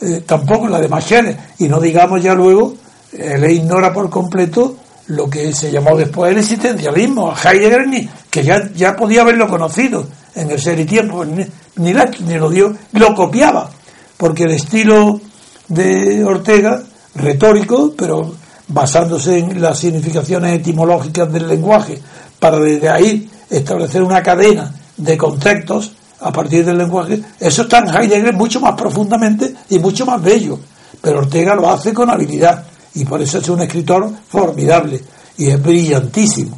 [0.00, 2.74] eh, tampoco la de Machère, y no digamos ya luego,
[3.12, 4.76] él ignora por completo
[5.08, 10.06] lo que se llamó después el existencialismo, Heidegger, ni, que ya, ya podía haberlo conocido
[10.34, 11.44] en el ser y tiempo, ni,
[11.76, 13.70] ni, lo dio, lo copiaba,
[14.16, 15.20] porque el estilo
[15.68, 16.82] de Ortega,
[17.14, 18.34] retórico, pero
[18.68, 22.00] basándose en las significaciones etimológicas del lenguaje,
[22.38, 27.94] para desde ahí establecer una cadena de conceptos a partir del lenguaje, eso está en
[27.94, 30.58] Heidegger mucho más profundamente y mucho más bello.
[31.00, 32.64] Pero Ortega lo hace con habilidad
[32.96, 35.00] y por eso es un escritor formidable
[35.36, 36.56] y es brillantísimo.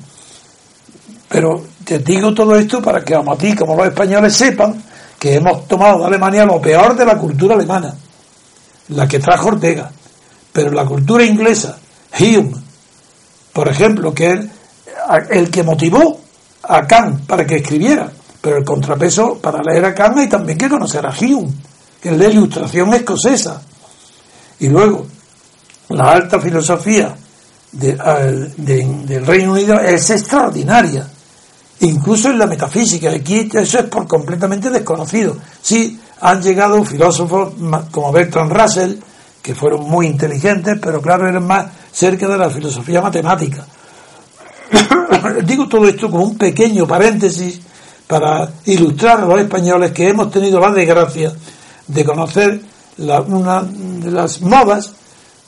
[1.29, 4.83] Pero te digo todo esto para que a ti, como los españoles, sepan
[5.19, 7.93] que hemos tomado de Alemania lo peor de la cultura alemana,
[8.91, 9.91] la que trajo Ortega.
[10.53, 11.77] Pero la cultura inglesa,
[12.19, 12.55] Hume,
[13.53, 14.47] por ejemplo, que es
[15.31, 16.21] el, que motivó
[16.63, 20.69] a Kant para que escribiera, pero el contrapeso para leer a Kant hay también que
[20.69, 21.51] conocer a Hume,
[22.01, 23.61] que es la ilustración escocesa.
[24.61, 25.07] Y luego,
[25.91, 27.15] la alta filosofía
[27.73, 31.07] del Reino Unido es extraordinaria,
[31.81, 33.11] incluso en la metafísica.
[33.11, 35.37] Aquí eso es por completamente desconocido.
[35.63, 37.55] Sí, han llegado filósofos
[37.91, 38.97] como Bertrand Russell,
[39.43, 43.65] que fueron muy inteligentes, pero claro, eran más cerca de la filosofía matemática.
[45.45, 47.61] Digo todo esto como un pequeño paréntesis
[48.07, 51.33] para ilustrar a los españoles que hemos tenido la desgracia
[51.87, 52.61] de conocer
[52.99, 54.93] una de las modas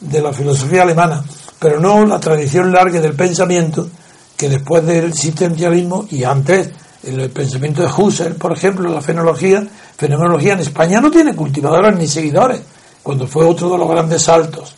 [0.01, 1.23] de la filosofía alemana,
[1.59, 3.89] pero no la tradición larga del pensamiento
[4.37, 6.71] que después del existencialismo y antes
[7.03, 12.07] el pensamiento de Husserl, por ejemplo, la fenología, fenomenología en España no tiene cultivadores ni
[12.07, 12.61] seguidores,
[13.03, 14.75] cuando fue otro de los grandes saltos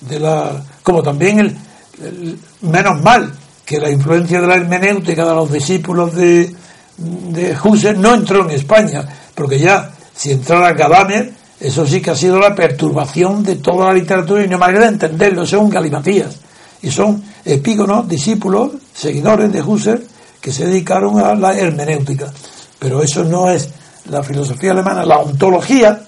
[0.00, 3.32] de la como también el, menos mal
[3.64, 6.54] que la influencia de la hermenéutica de los discípulos de,
[6.96, 11.32] de Husserl no entró en España, porque ya si entrara Gadamer,
[11.62, 14.94] eso sí que ha sido la perturbación de toda la literatura y no manera de
[14.94, 16.34] entenderlo, son galimatías.
[16.82, 20.04] Y son epígonos, discípulos, seguidores de Husserl,
[20.40, 22.32] que se dedicaron a la hermenéutica.
[22.80, 23.68] Pero eso no es
[24.10, 26.02] la filosofía alemana, la ontología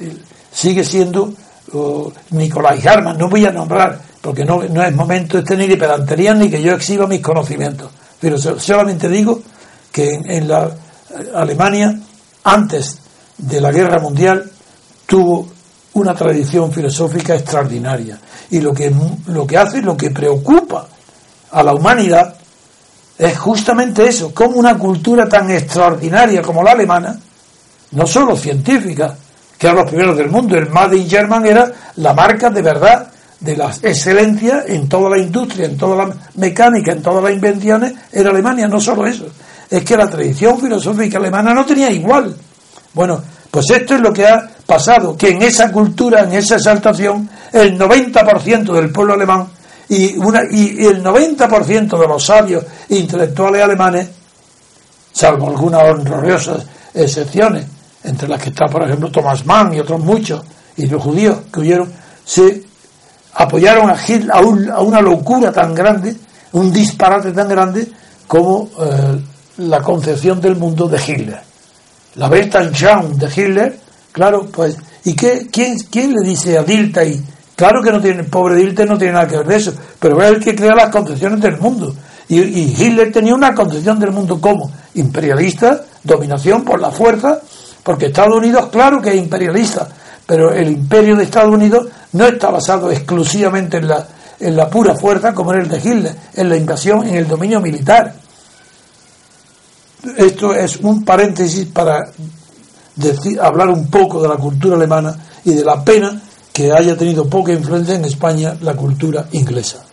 [0.00, 0.16] eh,
[0.52, 1.32] sigue siendo
[2.30, 6.50] Nicolás Harman, no voy a nombrar, porque no, es momento de tener ni pedantería ni
[6.50, 7.92] que yo exhiba mis conocimientos.
[8.20, 9.40] Pero solamente digo
[9.92, 10.68] que en, la
[11.32, 11.96] Alemania,
[12.42, 12.98] antes
[13.38, 14.50] de la guerra mundial,
[15.10, 15.48] tuvo
[15.94, 18.16] una tradición filosófica extraordinaria.
[18.48, 18.94] Y lo que,
[19.26, 20.86] lo que hace, lo que preocupa
[21.50, 22.36] a la humanidad,
[23.18, 27.18] es justamente eso, como una cultura tan extraordinaria como la alemana,
[27.90, 29.16] no solo científica,
[29.58, 30.56] que eran los primeros del mundo.
[30.56, 35.18] El Made in German era la marca de verdad de la excelencia en toda la
[35.18, 39.26] industria, en toda la mecánica, en todas las invenciones, era Alemania, no solo eso.
[39.68, 42.36] Es que la tradición filosófica alemana no tenía igual.
[42.94, 43.20] Bueno,
[43.50, 47.78] pues esto es lo que ha pasado, que en esa cultura, en esa exaltación, el
[47.78, 49.48] 90% del pueblo alemán
[49.88, 54.08] y, una, y el 90% de los sabios intelectuales alemanes,
[55.12, 57.66] salvo algunas honrosas excepciones,
[58.04, 60.42] entre las que está, por ejemplo, Thomas Mann y otros muchos,
[60.76, 61.92] y los judíos que huyeron,
[62.24, 62.62] se
[63.34, 63.98] apoyaron a,
[64.32, 66.14] a, una locura tan grande,
[66.52, 67.90] un disparate tan grande
[68.28, 69.20] como eh,
[69.58, 71.49] la concepción del mundo de Hitler.
[72.16, 73.78] La Weltanschauung de Hitler,
[74.12, 77.20] claro, pues, ¿y qué, quién, quién le dice a Dilthey?
[77.54, 80.28] Claro que no tiene, pobre Dilthey no tiene nada que ver de eso, pero es
[80.28, 81.94] el que crea las concepciones del mundo.
[82.28, 87.40] Y, y Hitler tenía una concepción del mundo como imperialista, dominación por la fuerza,
[87.82, 89.88] porque Estados Unidos, claro que es imperialista,
[90.26, 94.06] pero el imperio de Estados Unidos no está basado exclusivamente en la,
[94.38, 97.60] en la pura fuerza como era el de Hitler, en la invasión, en el dominio
[97.60, 98.14] militar.
[100.16, 102.10] Esto es un paréntesis para
[102.96, 106.20] decir, hablar un poco de la cultura alemana y de la pena
[106.52, 109.84] que haya tenido poca influencia en España la cultura inglesa.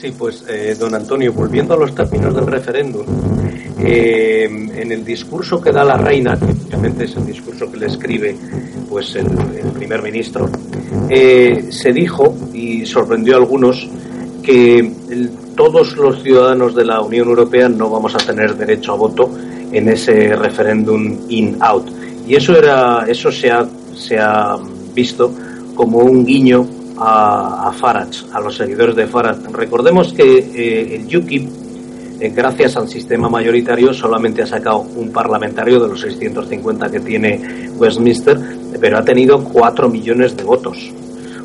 [0.00, 3.06] Sí, pues eh, don Antonio, volviendo a los términos del referéndum,
[3.78, 7.86] eh, en el discurso que da la reina, que obviamente es el discurso que le
[7.86, 8.36] escribe
[8.88, 9.26] pues el,
[9.74, 10.50] primer ministro,
[11.08, 13.88] eh, se dijo y sorprendió a algunos
[14.42, 14.92] que
[15.56, 19.30] todos los ciudadanos de la Unión Europea no vamos a tener derecho a voto
[19.72, 21.88] en ese referéndum in-out.
[22.26, 24.56] Y eso era, eso se ha, se ha
[24.94, 25.32] visto
[25.74, 26.66] como un guiño
[26.98, 29.40] a, Farage, a los seguidores de Farage.
[29.52, 31.48] Recordemos que eh, el UKIP,
[32.20, 37.70] eh, gracias al sistema mayoritario, solamente ha sacado un parlamentario de los 650 que tiene
[37.76, 38.38] Westminster,
[38.80, 40.92] pero ha tenido 4 millones de votos.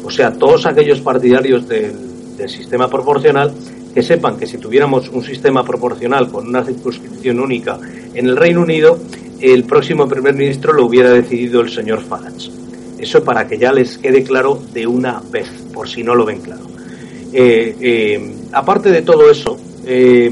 [0.03, 1.95] O sea, todos aquellos partidarios del,
[2.37, 3.53] del sistema proporcional
[3.93, 7.79] que sepan que si tuviéramos un sistema proporcional con una circunscripción única
[8.13, 8.99] en el Reino Unido,
[9.41, 12.51] el próximo primer ministro lo hubiera decidido el señor Farage.
[12.99, 16.41] Eso para que ya les quede claro de una vez, por si no lo ven
[16.41, 16.67] claro.
[17.33, 20.31] Eh, eh, aparte de todo eso, eh,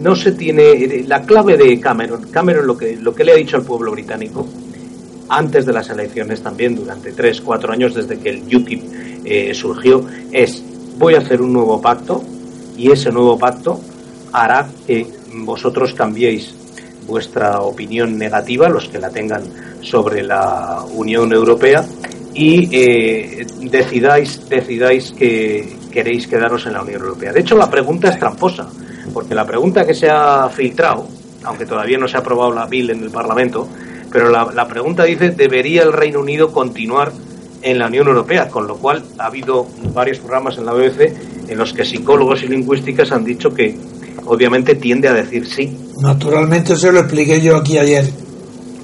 [0.00, 2.30] no se tiene la clave de Cameron.
[2.30, 4.46] Cameron lo que lo que le ha dicho al pueblo británico
[5.28, 10.62] antes de las elecciones también durante tres cuatro años desde que el UKIP surgió es
[10.98, 12.22] voy a hacer un nuevo pacto
[12.76, 13.80] y ese nuevo pacto
[14.32, 16.54] hará que vosotros cambiéis
[17.06, 19.42] vuestra opinión negativa, los que la tengan
[19.82, 21.84] sobre la Unión Europea,
[22.34, 27.32] y eh, decidáis, decidáis que queréis quedaros en la Unión Europea.
[27.32, 28.68] De hecho, la pregunta es tramposa,
[29.12, 31.06] porque la pregunta que se ha filtrado,
[31.44, 33.68] aunque todavía no se ha aprobado la bill en el Parlamento,
[34.12, 37.12] pero la, pregunta dice, ¿debería el Reino Unido continuar
[37.62, 38.48] en la Unión Europea?
[38.48, 42.48] Con lo cual ha habido varios programas en la BBC en los que psicólogos y
[42.48, 43.76] lingüísticas han dicho que
[44.26, 45.76] obviamente tiende a decir sí.
[46.00, 48.04] Naturalmente se lo expliqué yo aquí ayer.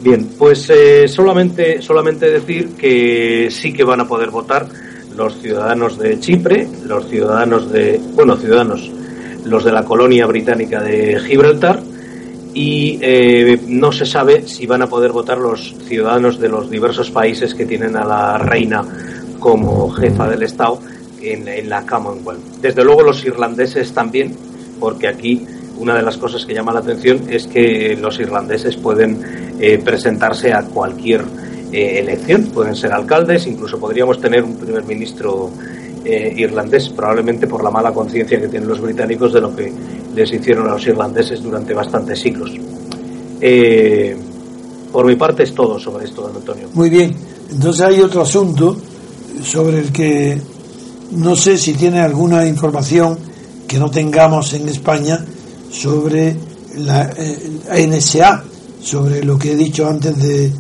[0.03, 4.69] Bien, pues eh, solamente, solamente decir que sí que van a poder votar
[5.17, 8.91] los ciudadanos de Chipre, los ciudadanos de, bueno, ciudadanos,
[9.45, 11.83] los de la colonia británica de Gibraltar,
[12.55, 17.11] y eh, no se sabe si van a poder votar los ciudadanos de los diversos
[17.11, 18.85] países que tienen a la reina
[19.39, 20.81] como jefa del Estado
[21.21, 22.61] en, la Commonwealth.
[22.61, 24.35] Desde luego los irlandeses también,
[24.81, 29.55] porque aquí una de las cosas que llama la atención es que los irlandeses pueden
[29.61, 31.23] eh, presentarse a cualquier
[31.71, 35.51] eh, elección, pueden ser alcaldes, incluso podríamos tener un primer ministro
[36.05, 39.71] irlandés, probablemente por la mala conciencia que tienen los británicos de lo que
[40.19, 42.51] les hicieron a los irlandeses durante bastantes siglos.
[43.41, 44.17] Eh,
[44.93, 46.69] por mi parte es todo sobre esto, don Antonio.
[46.75, 47.15] Muy bien.
[47.51, 48.77] Entonces hay otro asunto
[49.45, 50.41] sobre el que
[51.13, 53.17] no sé si tiene alguna información
[53.69, 55.25] que no tengamos en España
[55.71, 56.37] sobre
[56.79, 58.43] la, eh, NSA,
[58.83, 60.51] sobre lo que he dicho antes de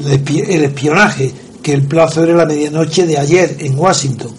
[0.00, 4.30] el espionaje, que el plazo era la medianoche de ayer en Washington,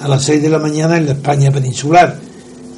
[0.00, 2.29] a las 6 de la mañana en la España peninsular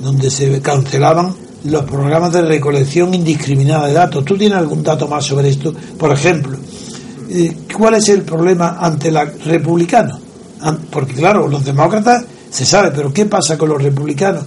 [0.02, 1.34] donde se cancelaban
[1.64, 4.24] los programas de recolección indiscriminada de datos.
[4.24, 5.72] ¿Tú tienes algún dato más sobre esto?
[5.96, 6.58] Por ejemplo,
[7.30, 10.18] eh, ¿cuál es el problema ante los republicanos?
[10.90, 14.44] Porque claro, los demócratas se sabe, pero ¿qué pasa con los republicanos?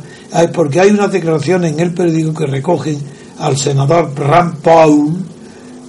[0.54, 3.00] Porque hay una declaración en el periódico que recogen
[3.39, 5.13] al senador Rand Paul,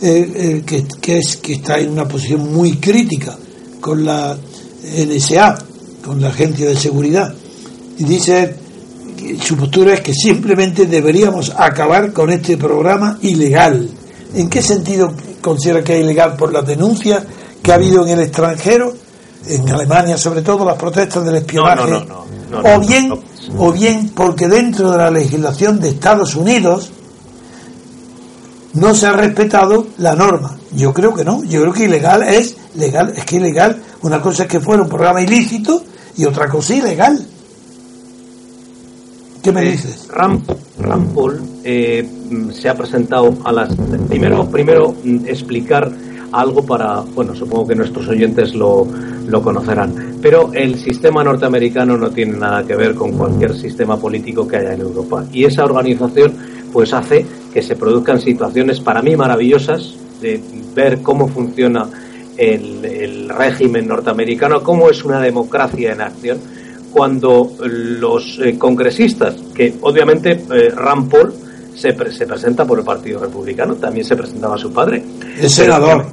[0.03, 3.37] eh, eh, que, que, es, que está en una posición muy crítica
[3.81, 4.37] con la
[4.83, 5.59] NSA,
[6.05, 7.35] con la Agencia de Seguridad.
[7.99, 8.66] Y dice
[9.41, 13.89] su postura es que simplemente deberíamos acabar con este programa ilegal.
[14.35, 16.37] ¿En qué sentido considera que es ilegal?
[16.37, 17.25] Por las denuncias
[17.62, 18.95] que ha habido en el extranjero,
[19.49, 22.07] en Alemania sobre todo, las protestas del espionaje,
[22.53, 23.12] o bien
[23.59, 26.91] o bien porque dentro de la legislación de Estados Unidos
[28.75, 30.59] no se ha respetado la norma.
[30.73, 34.43] Yo creo que no, yo creo que ilegal es legal, es que ilegal, una cosa
[34.43, 35.83] es que fuera un programa ilícito
[36.17, 37.27] y otra cosa ilegal.
[39.47, 40.09] ¿Qué me dices?
[40.09, 40.43] Ram,
[41.15, 42.05] Paul eh,
[42.51, 43.77] se ha presentado a las.
[44.09, 45.89] Primero, primero mm, explicar
[46.33, 47.03] algo para.
[47.03, 48.85] Bueno, supongo que nuestros oyentes lo,
[49.29, 50.17] lo conocerán.
[50.21, 54.73] Pero el sistema norteamericano no tiene nada que ver con cualquier sistema político que haya
[54.73, 55.25] en Europa.
[55.31, 56.35] Y esa organización,
[56.73, 60.41] pues hace que se produzcan situaciones para mí maravillosas de
[60.75, 61.89] ver cómo funciona
[62.37, 66.39] el, el régimen norteamericano, cómo es una democracia en acción
[66.97, 71.35] cuando los eh, congresistas, que obviamente eh, Rand Paul
[71.75, 75.05] se, se, presenta por el Partido Republicano, también se presentaba su padre.
[75.39, 76.07] El senador.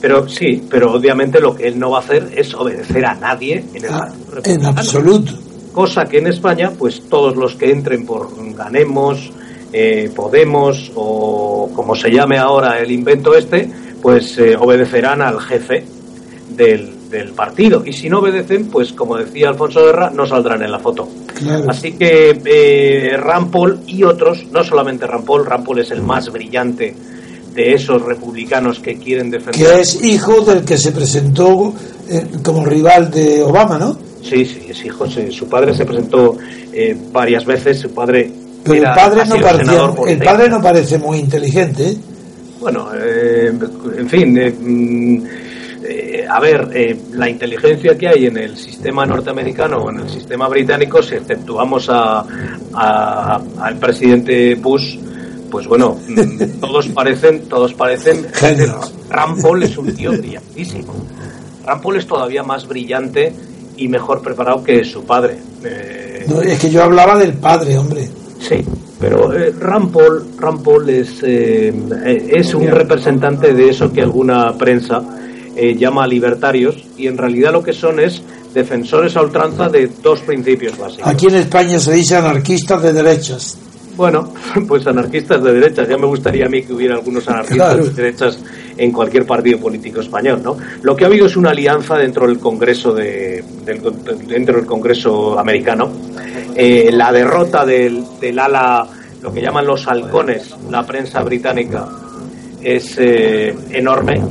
[0.00, 3.64] Pero, sí, pero obviamente lo que él no va a hacer es obedecer a nadie
[3.74, 4.12] en el ah,
[4.44, 5.32] En absoluto.
[5.72, 9.32] Cosa que en España, pues todos los que entren por Ganemos,
[9.72, 13.68] eh, Podemos o como se llame ahora el invento este,
[14.00, 15.84] pues obedecerán al jefe
[16.50, 17.84] del, del partido.
[17.84, 21.08] Y si no obedecen, pues como decía Alfonso Guerra, no saldrán en la foto.
[21.68, 26.94] Así que eh, Rampol y otros, no solamente Rampol, Rampol es el más brillante
[27.54, 29.74] de esos republicanos que quieren defender.
[29.74, 31.74] Que es hijo del que se presentó
[32.08, 33.96] eh, como rival de Obama, ¿no?
[34.22, 35.06] Sí, sí, es hijo.
[35.06, 36.38] su padre se presentó
[36.72, 37.80] eh, varias veces.
[37.80, 38.30] Su padre.
[38.64, 41.88] Pero el padre, no el padre no parece muy inteligente.
[41.88, 41.96] ¿eh?
[42.60, 45.28] Bueno, en fin.
[45.94, 50.08] Eh, a ver, eh, la inteligencia que hay en el sistema norteamericano o en el
[50.08, 52.24] sistema británico, si exceptuamos a,
[53.60, 54.96] al presidente Bush,
[55.50, 55.98] pues bueno,
[56.60, 58.26] todos parecen, todos parecen.
[59.10, 60.94] Rampol es un tío brillantísimo.
[61.66, 63.34] Rampol es todavía más brillante
[63.76, 65.36] y mejor preparado que su padre.
[65.62, 68.08] Eh, es que yo hablaba del padre, hombre.
[68.40, 68.64] Sí,
[68.98, 75.02] pero eh, Rampol, es, es un representante de eso que alguna prensa
[75.56, 78.22] eh, llama libertarios y en realidad lo que son es
[78.54, 81.06] defensores a ultranza de dos principios básicos.
[81.06, 83.58] Aquí en España se dice anarquistas de derechas.
[83.96, 84.32] Bueno,
[84.68, 85.88] pues anarquistas de derechas.
[85.88, 88.38] Ya me gustaría a mí que hubiera algunos anarquistas de derechas
[88.76, 90.56] en cualquier partido político español, ¿no?
[90.82, 95.90] Lo que ha habido es una alianza dentro del Congreso de, dentro del Congreso americano.
[96.54, 98.86] Eh, la derrota del, del ala,
[99.20, 101.86] lo que llaman los halcones, la prensa británica,
[102.62, 104.22] es eh, enorme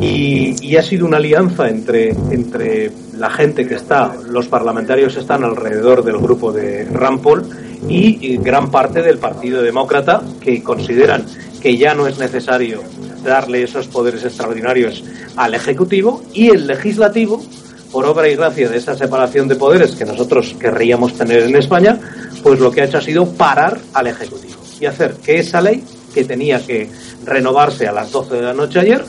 [0.00, 6.04] y, ha sido una alianza entre, entre la gente que está, los parlamentarios están alrededor
[6.04, 7.48] del grupo de Rampol
[7.88, 11.24] y gran parte del Partido Demócrata que consideran
[11.64, 12.82] que ya no es necesario
[13.24, 15.02] darle esos poderes extraordinarios
[15.36, 17.42] al Ejecutivo y el Legislativo,
[17.90, 21.98] por obra y gracia de esa separación de poderes que nosotros querríamos tener en España,
[22.42, 25.82] pues lo que ha hecho ha sido parar al Ejecutivo y hacer que esa ley,
[26.12, 26.90] que tenía que
[27.24, 29.02] renovarse a las 12 de la noche ayer,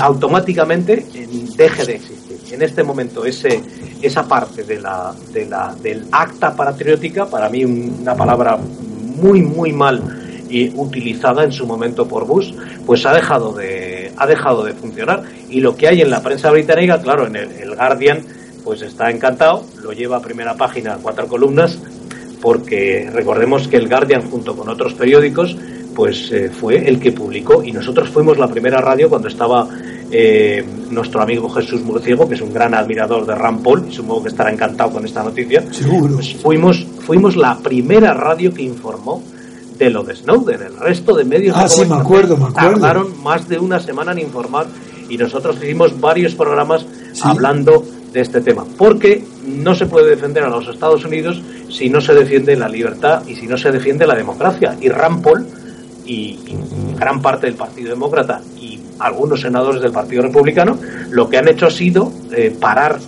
[0.00, 1.06] automáticamente
[1.56, 2.24] deje de existir
[2.54, 3.60] en este momento ese,
[4.00, 9.72] esa parte de la, de la, del acta patriótica, para mí una palabra muy, muy
[9.72, 10.02] mal
[10.48, 12.54] y utilizada en su momento por Bush,
[12.86, 15.24] pues ha dejado de, ha dejado de funcionar.
[15.48, 18.24] Y lo que hay en la prensa británica, claro, en el, Guardian,
[18.62, 21.78] pues está encantado, lo lleva a primera página, cuatro columnas,
[22.40, 25.56] porque recordemos que el Guardian, junto con otros periódicos,
[25.94, 29.68] pues eh, fue el que publicó y nosotros fuimos la primera radio cuando estaba
[30.10, 34.24] eh, nuestro amigo Jesús Murciego, que es un gran admirador de Ram Paul, y supongo
[34.24, 35.64] que estará encantado con esta noticia.
[36.14, 39.22] Pues fuimos, fuimos la primera radio que informó
[39.78, 40.62] de lo de Snowden.
[40.62, 42.80] El resto de medios ah, sí, me acuerdo, me acuerdo.
[42.80, 44.66] tardaron más de una semana en informar
[45.08, 46.86] y nosotros hicimos varios programas
[47.22, 48.64] hablando de este tema.
[48.78, 53.26] Porque no se puede defender a los Estados Unidos si no se defiende la libertad
[53.26, 54.76] y si no se defiende la democracia.
[54.80, 55.46] Y Ram Paul
[56.06, 56.38] y,
[56.96, 60.78] gran parte del Partido Demócrata y algunos senadores del Partido Republicano,
[61.10, 62.98] lo que han hecho ha sido eh, parar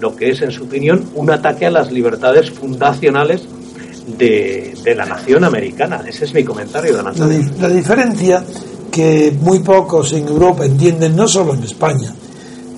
[0.00, 3.46] lo que es, en su opinión, un ataque a las libertades fundacionales
[4.18, 6.02] de, la nación americana.
[6.06, 8.44] Ese es mi comentario, la, la diferencia
[8.90, 12.14] que muy pocos en Europa entienden, no solo en España,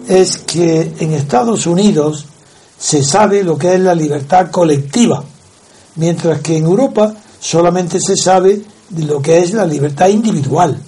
[0.09, 2.26] es que en Estados Unidos
[2.79, 5.22] se sabe lo que es la libertad colectiva,
[5.97, 8.61] mientras que en Europa solamente se sabe
[8.97, 10.78] lo que es la libertad individual.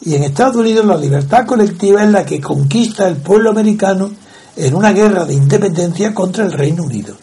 [0.00, 4.10] Y en Estados Unidos la libertad colectiva es la que conquista el pueblo americano
[4.56, 7.16] en una guerra de independencia contra el Reino Unido.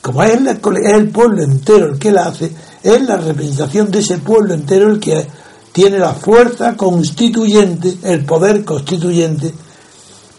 [0.00, 2.52] Como es, el pueblo entero el que la hace,
[2.82, 5.26] es la representación de ese pueblo entero el que
[5.72, 9.52] tiene la fuerza constituyente, el poder constituyente,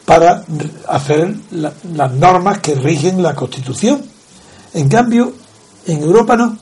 [0.06, 0.44] para
[0.90, 4.02] hacer las normas que rigen la Constitución.
[4.74, 5.34] En cambio,
[5.88, 6.58] en Europa no.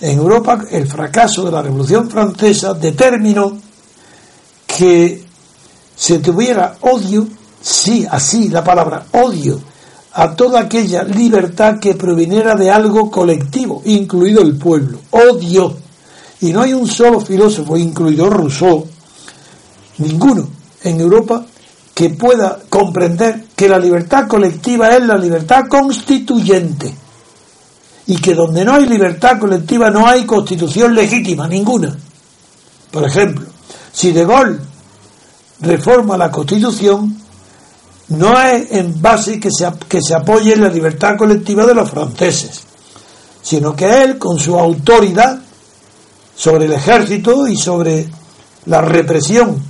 [0.00, 3.58] En Europa el fracaso de la Revolución Francesa determinó
[4.66, 5.24] que
[5.96, 7.26] se tuviera odio,
[7.60, 9.60] sí, así la palabra odio,
[10.12, 15.00] a toda aquella libertad que proviniera de algo colectivo, incluido el pueblo.
[15.10, 15.76] Odio.
[16.40, 18.86] Y no hay un solo filósofo, incluido Rousseau,
[19.98, 20.48] ninguno
[20.84, 21.44] en Europa,
[21.92, 26.94] que pueda comprender que la libertad colectiva es la libertad constituyente
[28.08, 31.94] y que donde no hay libertad colectiva no hay constitución legítima, ninguna.
[32.90, 33.46] Por ejemplo,
[33.92, 34.58] si De Gaulle
[35.60, 37.20] reforma la constitución,
[38.08, 42.62] no es en base que se, que se apoye la libertad colectiva de los franceses,
[43.42, 45.38] sino que él, con su autoridad
[46.34, 48.08] sobre el ejército y sobre
[48.64, 49.62] la represión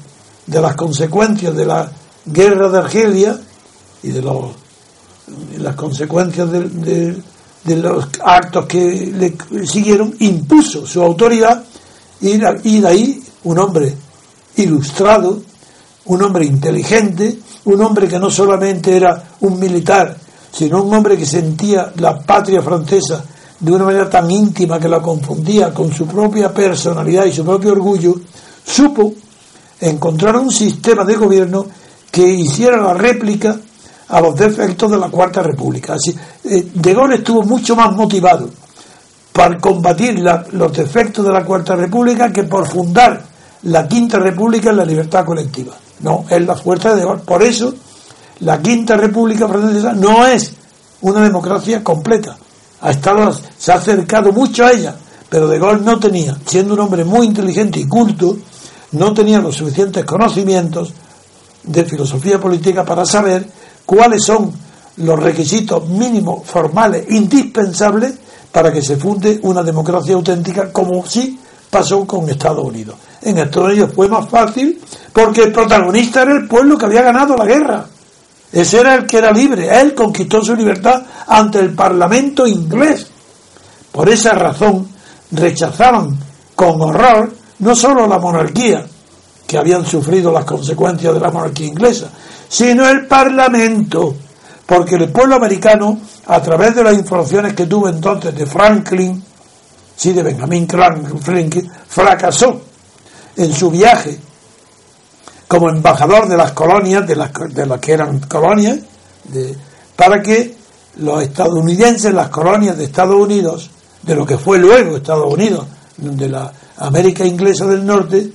[0.46, 1.90] de las consecuencias de la
[2.24, 3.36] guerra de Argelia
[4.04, 4.52] y de, los,
[5.58, 11.64] las consecuencias de de los actos que le siguieron, impuso su autoridad
[12.20, 13.94] y de ahí un hombre
[14.56, 15.42] ilustrado,
[16.06, 20.16] un hombre inteligente, un hombre que no solamente era un militar,
[20.50, 23.24] sino un hombre que sentía la patria francesa
[23.60, 27.72] de una manera tan íntima que la confundía con su propia personalidad y su propio
[27.72, 28.14] orgullo,
[28.64, 29.12] supo
[29.80, 31.66] encontrar un sistema de gobierno
[32.10, 33.58] que hiciera la réplica
[34.08, 35.94] a los defectos de la Cuarta República.
[35.94, 38.48] Así, eh, de Gaulle estuvo mucho más motivado
[39.32, 40.18] para combatir
[40.52, 43.22] los defectos de la Cuarta República que por fundar
[43.62, 45.74] la Quinta República en la libertad colectiva.
[46.00, 47.22] No, es la fuerza de Gaulle.
[47.22, 47.74] Por eso,
[48.40, 50.54] la Quinta República Francesa no es
[51.02, 52.36] una democracia completa.
[52.80, 54.96] Ha estado, se ha acercado mucho a ella,
[55.28, 58.36] pero De Gaulle no tenía, siendo un hombre muy inteligente y culto,
[58.92, 60.92] no tenía los suficientes conocimientos
[61.62, 63.46] de filosofía política para saber
[63.88, 64.52] cuáles son
[64.98, 68.12] los requisitos mínimos, formales, indispensables
[68.52, 72.96] para que se funde una democracia auténtica como sí pasó con Estados Unidos.
[73.22, 74.78] En Estados Unidos fue más fácil
[75.10, 77.86] porque el protagonista era el pueblo que había ganado la guerra.
[78.52, 79.80] Ese era el que era libre.
[79.80, 83.06] Él conquistó su libertad ante el Parlamento inglés.
[83.90, 84.86] Por esa razón
[85.30, 86.14] rechazaron
[86.54, 88.84] con horror no solo la monarquía,
[89.48, 92.10] que habían sufrido las consecuencias de la monarquía inglesa,
[92.50, 94.14] sino el Parlamento,
[94.66, 99.24] porque el pueblo americano, a través de las informaciones que tuvo entonces de Franklin,
[99.96, 102.60] sí, de Benjamin Franklin, fracasó
[103.36, 104.18] en su viaje
[105.48, 108.80] como embajador de las colonias, de las, de las que eran colonias,
[109.96, 110.56] para que
[110.96, 113.70] los estadounidenses, las colonias de Estados Unidos,
[114.02, 115.64] de lo que fue luego Estados Unidos,
[115.96, 118.30] de la América inglesa del norte,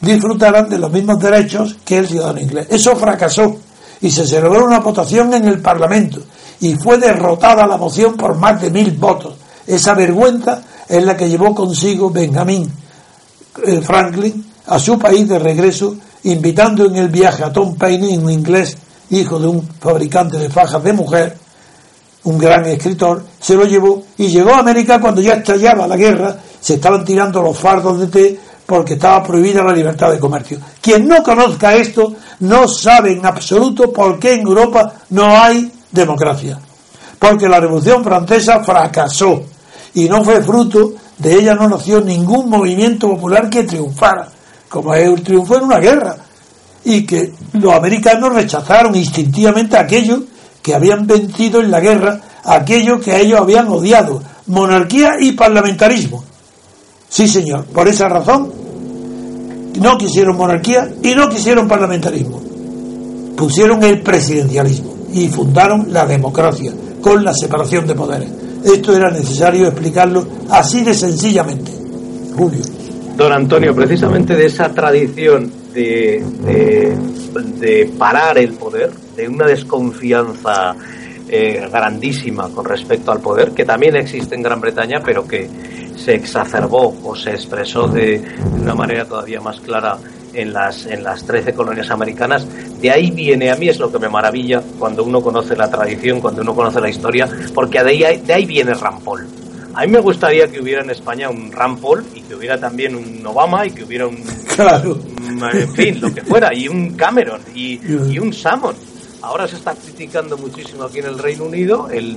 [0.00, 2.66] disfrutaran de los mismos derechos que el ciudadano inglés.
[2.70, 3.56] Eso fracasó
[4.00, 6.20] y se celebró una votación en el Parlamento
[6.60, 9.34] y fue derrotada la moción por más de mil votos.
[9.66, 12.70] Esa vergüenza es la que llevó consigo Benjamin
[13.66, 18.30] eh, Franklin a su país de regreso, invitando en el viaje a Tom Paine, un
[18.30, 18.76] inglés,
[19.10, 21.36] hijo de un fabricante de fajas de mujer,
[22.24, 26.36] un gran escritor, se lo llevó y llegó a América cuando ya estallaba la guerra,
[26.60, 28.40] se estaban tirando los fardos de té
[28.70, 30.60] porque estaba prohibida la libertad de comercio.
[30.80, 36.56] Quien no conozca esto no sabe en absoluto por qué en Europa no hay democracia.
[37.18, 39.42] Porque la Revolución Francesa fracasó
[39.94, 44.28] y no fue fruto de ella, no nació ningún movimiento popular que triunfara,
[44.68, 46.14] como el triunfo en una guerra.
[46.84, 50.22] Y que los americanos rechazaron instintivamente aquello
[50.62, 56.29] que habían vencido en la guerra, aquello que a ellos habían odiado, monarquía y parlamentarismo.
[57.10, 58.52] Sí, señor, por esa razón
[59.80, 62.40] no quisieron monarquía y no quisieron parlamentarismo.
[63.36, 68.30] Pusieron el presidencialismo y fundaron la democracia con la separación de poderes.
[68.64, 71.72] Esto era necesario explicarlo así de sencillamente.
[72.36, 72.60] Julio.
[73.16, 76.24] Don Antonio, precisamente de esa tradición de,
[77.58, 80.76] de, parar el poder, de una desconfianza
[81.32, 85.48] eh, grandísima con respecto al poder, que también existe en Gran Bretaña, pero que
[85.94, 88.20] se exacerbó o se expresó de,
[88.60, 89.96] una manera todavía más clara
[90.32, 92.48] en las, en las 13 colonias americanas.
[92.80, 96.20] De ahí viene, a mí es lo que me maravilla cuando uno conoce la tradición,
[96.20, 99.24] cuando uno conoce la historia, porque de ahí, de ahí viene Rampol.
[99.74, 103.24] A mí me gustaría que hubiera en España un Rampol y que hubiera también un
[103.24, 104.16] Obama y que hubiera un,
[104.56, 104.98] claro.
[105.52, 107.78] en fin, lo que fuera, y un Cameron y,
[108.12, 108.89] y un Salmon
[109.22, 112.16] Ahora se está criticando muchísimo aquí en el Reino Unido, el,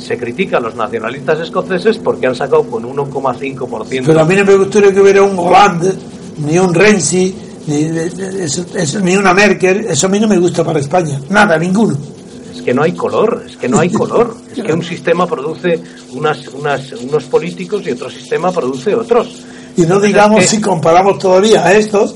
[0.00, 4.02] se critica a los nacionalistas escoceses porque han sacado con 1,5%.
[4.06, 5.92] Pero a mí no me gustaría que hubiera un Hollande,
[6.38, 7.34] ni un Renzi,
[7.66, 7.90] ni,
[9.02, 11.94] ni una Merkel, eso a mí no me gusta para España, nada, ninguno.
[12.54, 15.78] Es que no hay color, es que no hay color, es que un sistema produce
[16.12, 19.44] unas, unas, unos políticos y otro sistema produce otros.
[19.76, 22.14] Y no digamos si comparamos todavía a estos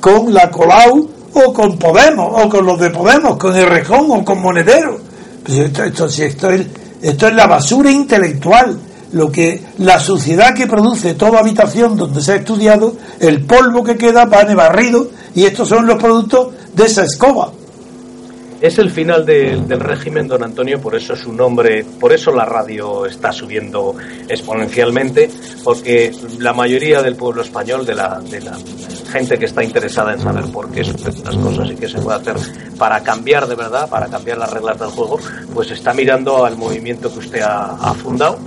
[0.00, 4.24] con la Colau o con Podemos, o con los de Podemos, con el Rejón o
[4.24, 4.98] con Monedero.
[5.44, 6.66] Pues esto, esto, esto, es,
[7.02, 8.78] esto es la basura intelectual,
[9.12, 13.96] lo que la suciedad que produce toda habitación donde se ha estudiado, el polvo que
[13.96, 17.52] queda de barrido y estos son los productos de esa escoba.
[18.60, 23.06] Es el final del régimen, don Antonio, por eso su nombre, por eso la radio
[23.06, 23.94] está subiendo
[24.28, 25.30] exponencialmente,
[25.64, 28.56] porque la mayoría del pueblo español, de la, de la
[29.10, 32.18] gente que está interesada en saber por qué suceden las cosas y qué se puede
[32.18, 32.36] hacer
[32.78, 35.18] para cambiar de verdad, para cambiar las reglas del juego,
[35.52, 38.38] pues está mirando al movimiento que usted ha, fundado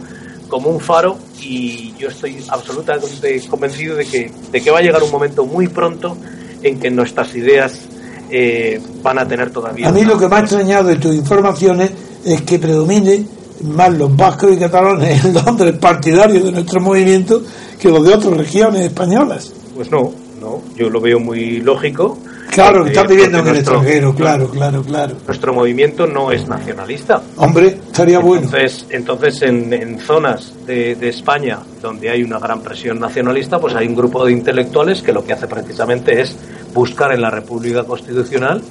[0.47, 5.03] como un faro y yo estoy absolutamente convencido de que, de que va a llegar
[5.03, 6.17] un momento muy pronto
[6.61, 7.87] en que nuestras ideas
[8.29, 9.89] eh, van a tener todavía.
[9.89, 11.91] A mí lo que me ha extrañado de tus informaciones
[12.25, 13.25] es que predomine
[13.63, 17.41] más los vascos y catalanes en Londres partidarios de nuestro movimiento
[17.79, 19.53] que los de otras regiones españolas.
[19.75, 22.17] Pues no, no, yo lo veo muy lógico.
[22.51, 25.15] Claro, que están viviendo en el extranjero, claro, claro, claro.
[25.25, 27.23] Nuestro movimiento no es nacionalista.
[27.37, 28.45] Hombre, estaría bueno.
[28.45, 33.73] Entonces, entonces en, en zonas de, de, España donde hay una gran presión nacionalista, pues
[33.73, 36.37] hay un grupo de intelectuales que lo que hace precisamente es
[36.75, 38.61] buscar en la República Constitucional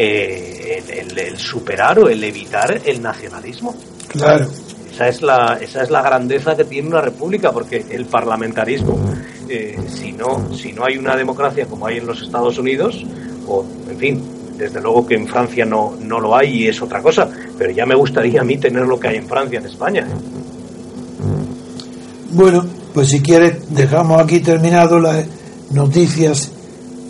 [0.00, 0.80] eh,
[1.16, 3.74] el, superar o el evitar el nacionalismo.
[4.08, 4.48] Claro.
[4.92, 8.98] Esa es, la, esa es la grandeza que tiene una república, porque el parlamentarismo,
[9.48, 13.06] eh, si, no, si no hay una democracia como hay en los Estados Unidos,
[13.46, 14.22] o en fin,
[14.56, 17.86] desde luego que en Francia no, no lo hay y es otra cosa, pero ya
[17.86, 20.06] me gustaría a mí tener lo que hay en Francia, en España.
[22.32, 25.24] Bueno, pues si quieres dejamos aquí terminado las
[25.70, 26.50] noticias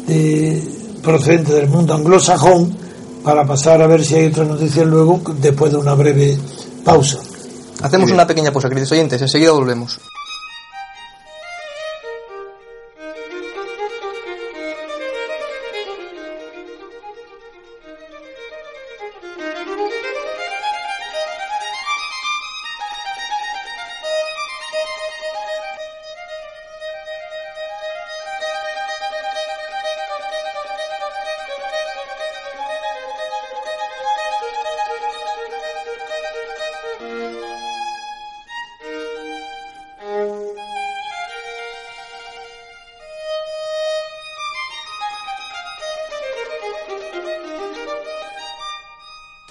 [0.06, 0.62] de,
[1.02, 2.76] procedentes del mundo anglosajón
[3.24, 6.36] para pasar a ver si hay otras noticias luego después de una breve
[6.88, 7.20] pausa.
[7.82, 10.00] Hacemos una pequeña pausa, queridos oyentes, enseguida volvemos.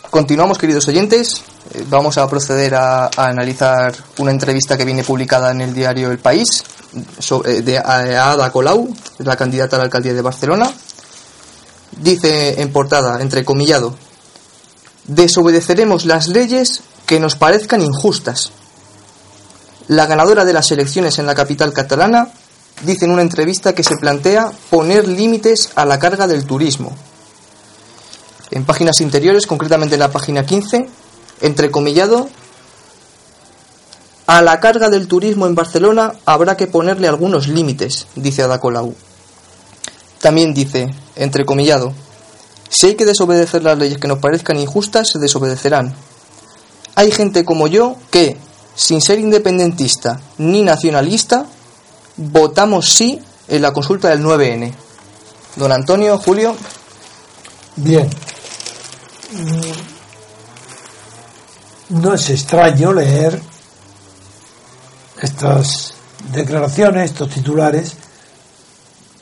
[0.10, 1.43] Continuamos, queridos oyentes.
[1.89, 6.64] vamos a proceder a, analizar una entrevista que viene publicada en el diario El País
[7.20, 8.88] sobre, de Ada Colau,
[9.20, 10.72] la candidata a la alcaldía de Barcelona.
[11.99, 13.95] Dice en portada, entrecomillado,
[15.08, 18.51] desobedeceremos las leyes que nos parezcan injustas.
[19.89, 22.30] La ganadora de las elecciones en la capital catalana
[22.84, 26.95] dice en una entrevista que se plantea poner límites a la carga del turismo.
[28.52, 30.88] En páginas interiores, concretamente en la página 15,
[31.41, 32.30] entrecomillado,
[34.28, 38.93] a la carga del turismo en Barcelona habrá que ponerle algunos límites, dice Ada Colau.
[40.20, 41.93] También dice, entrecomillado,
[42.70, 45.95] si hay que desobedecer las leyes que nos parezcan injustas, se desobedecerán.
[46.95, 48.38] Hay gente como yo que,
[48.76, 51.45] sin ser independentista ni nacionalista,
[52.18, 54.74] votamos sí en la consulta del 9N.
[55.56, 56.56] Don Antonio, Julio.
[57.78, 58.10] Bien.
[61.89, 63.41] No es extraño leer
[65.21, 65.93] estas
[66.32, 67.93] declaraciones, estos titulares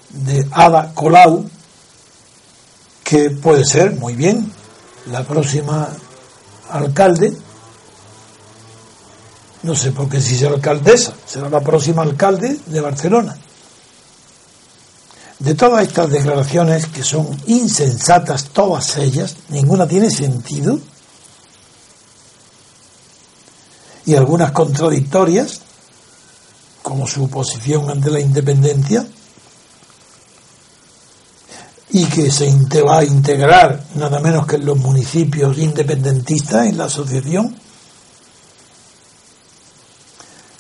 [0.10, 1.50] de Ada Colau,
[3.04, 4.52] que puede ser muy bien
[5.08, 5.90] la próxima
[6.70, 7.36] alcalde,
[9.64, 13.36] no sé por qué si será alcaldesa, será la próxima alcalde de Barcelona.
[15.40, 20.80] De todas estas declaraciones que son insensatas, todas ellas, ninguna tiene sentido,
[24.06, 25.62] y algunas contradictorias,
[26.82, 29.06] como su posición ante la independencia,
[31.90, 36.86] y que se va a integrar nada menos que en los municipios independentistas en la
[36.86, 37.56] asociación.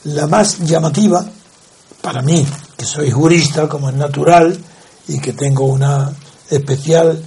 [0.05, 1.25] La más llamativa,
[2.01, 2.47] para mí,
[2.77, 4.57] que soy jurista como es natural
[5.07, 6.11] y que tengo una
[6.49, 7.21] especial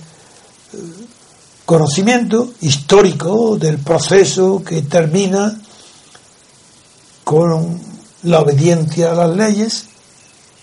[0.72, 0.76] eh,
[1.64, 5.60] conocimiento histórico del proceso que termina
[7.24, 7.80] con
[8.22, 9.84] la obediencia a las leyes,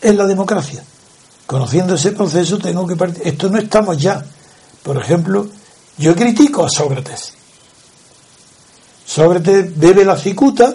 [0.01, 0.83] es la democracia.
[1.45, 3.21] Conociendo ese proceso tengo que partir.
[3.27, 4.25] Esto no estamos ya.
[4.81, 5.47] Por ejemplo,
[5.97, 7.33] yo critico a Sócrates.
[9.05, 10.73] Sócrates bebe la cicuta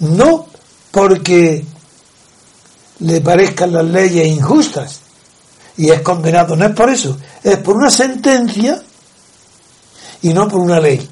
[0.00, 0.46] no
[0.90, 1.64] porque
[3.00, 5.00] le parezcan las leyes injustas
[5.76, 8.82] y es condenado, no es por eso, es por una sentencia
[10.22, 11.08] y no por una ley.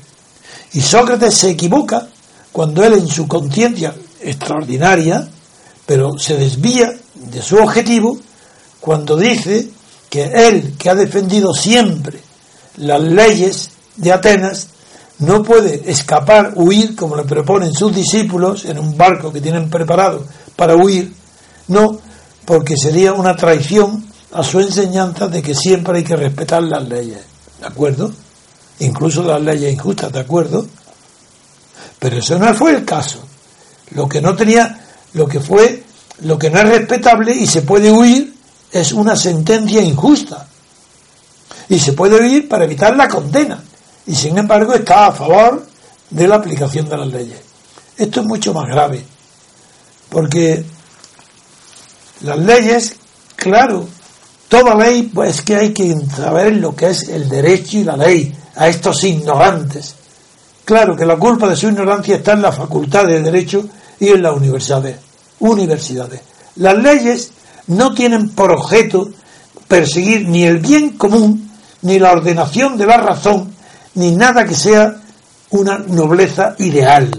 [0.75, 2.07] Y Sócrates se equivoca
[2.53, 5.27] cuando él en su conciencia extraordinaria,
[5.87, 8.19] pero se desvía de su objetivo,
[8.81, 9.71] cuando dice
[10.11, 12.21] que él, que ha defendido siempre
[12.77, 14.69] las leyes de Atenas,
[15.19, 20.25] no puede escapar, huir, como le proponen sus discípulos en un barco que tienen preparado
[20.55, 21.13] para huir,
[21.69, 22.01] no,
[22.45, 27.21] porque sería una traición a su enseñanza de que siempre hay que respetar las leyes,
[27.61, 28.13] ¿de acuerdo?
[28.81, 30.67] Incluso las leyes injustas, ¿de acuerdo?
[31.99, 33.21] Pero eso no fue el caso.
[33.91, 35.83] Lo que no tenía, lo que fue,
[36.21, 38.35] lo que no es respetable y se puede huir
[38.71, 40.47] es una sentencia injusta.
[41.69, 43.63] Y se puede huir para evitar la condena.
[44.07, 45.67] Y sin embargo está a favor
[46.11, 47.41] de la aplicación de las leyes.
[47.97, 49.05] Esto es mucho más grave.
[50.09, 50.65] Porque
[52.21, 52.97] las leyes,
[53.37, 53.87] claro,
[54.49, 58.35] toda ley, pues que hay que saber lo que es el derecho y la ley
[58.57, 59.95] a estos ignorantes.
[60.65, 63.65] Claro que la culpa de su ignorancia está en la facultad de derecho
[64.01, 64.99] y en las universidades.
[65.39, 66.21] Universidades.
[66.57, 67.31] Las leyes
[67.69, 69.11] no tienen por objeto
[69.69, 71.51] perseguir ni el bien común,
[71.83, 73.55] ni la ordenación de la razón,
[73.95, 74.97] ni nada que sea
[75.51, 77.11] una nobleza ideal.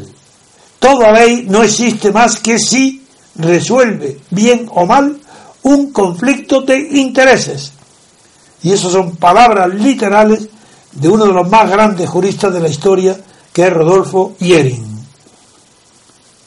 [0.80, 2.99] Toda ley no existe más que si
[3.40, 5.20] resuelve bien o mal
[5.64, 7.72] un conflicto de intereses.
[8.62, 10.48] Y esas son palabras literales
[10.92, 13.18] de uno de los más grandes juristas de la historia,
[13.54, 14.90] que es Rodolfo Yering.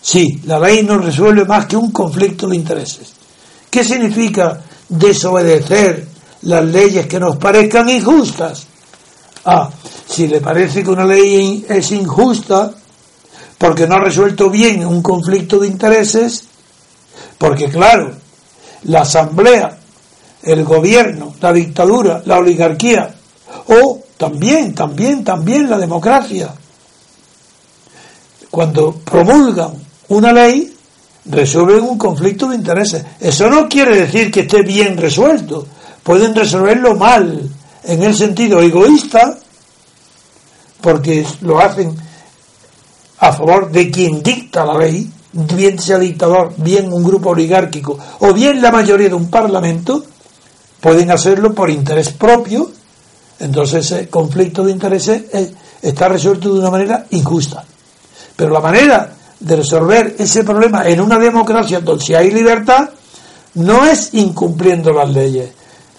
[0.00, 3.12] Sí, la ley no resuelve más que un conflicto de intereses.
[3.70, 6.06] ¿Qué significa desobedecer
[6.42, 8.66] las leyes que nos parezcan injustas?
[9.44, 9.70] Ah,
[10.06, 12.74] si le parece que una ley es injusta
[13.56, 16.44] porque no ha resuelto bien un conflicto de intereses,
[17.42, 18.12] porque claro,
[18.84, 19.76] la asamblea,
[20.44, 23.12] el gobierno, la dictadura, la oligarquía,
[23.66, 26.54] o también, también, también la democracia,
[28.48, 29.72] cuando promulgan
[30.06, 30.72] una ley,
[31.24, 33.04] resuelven un conflicto de intereses.
[33.18, 35.66] Eso no quiere decir que esté bien resuelto.
[36.04, 37.50] Pueden resolverlo mal,
[37.82, 39.36] en el sentido egoísta,
[40.80, 41.92] porque lo hacen
[43.18, 48.32] a favor de quien dicta la ley, bien sea dictador, bien un grupo oligárquico, o
[48.32, 50.04] bien la mayoría de un parlamento,
[50.80, 52.70] pueden hacerlo por interés propio.
[53.38, 55.22] Entonces ese conflicto de intereses
[55.80, 57.64] está resuelto de una manera injusta.
[58.36, 62.90] Pero la manera de resolver ese problema en una democracia donde si hay libertad
[63.54, 65.50] no es incumpliendo las leyes.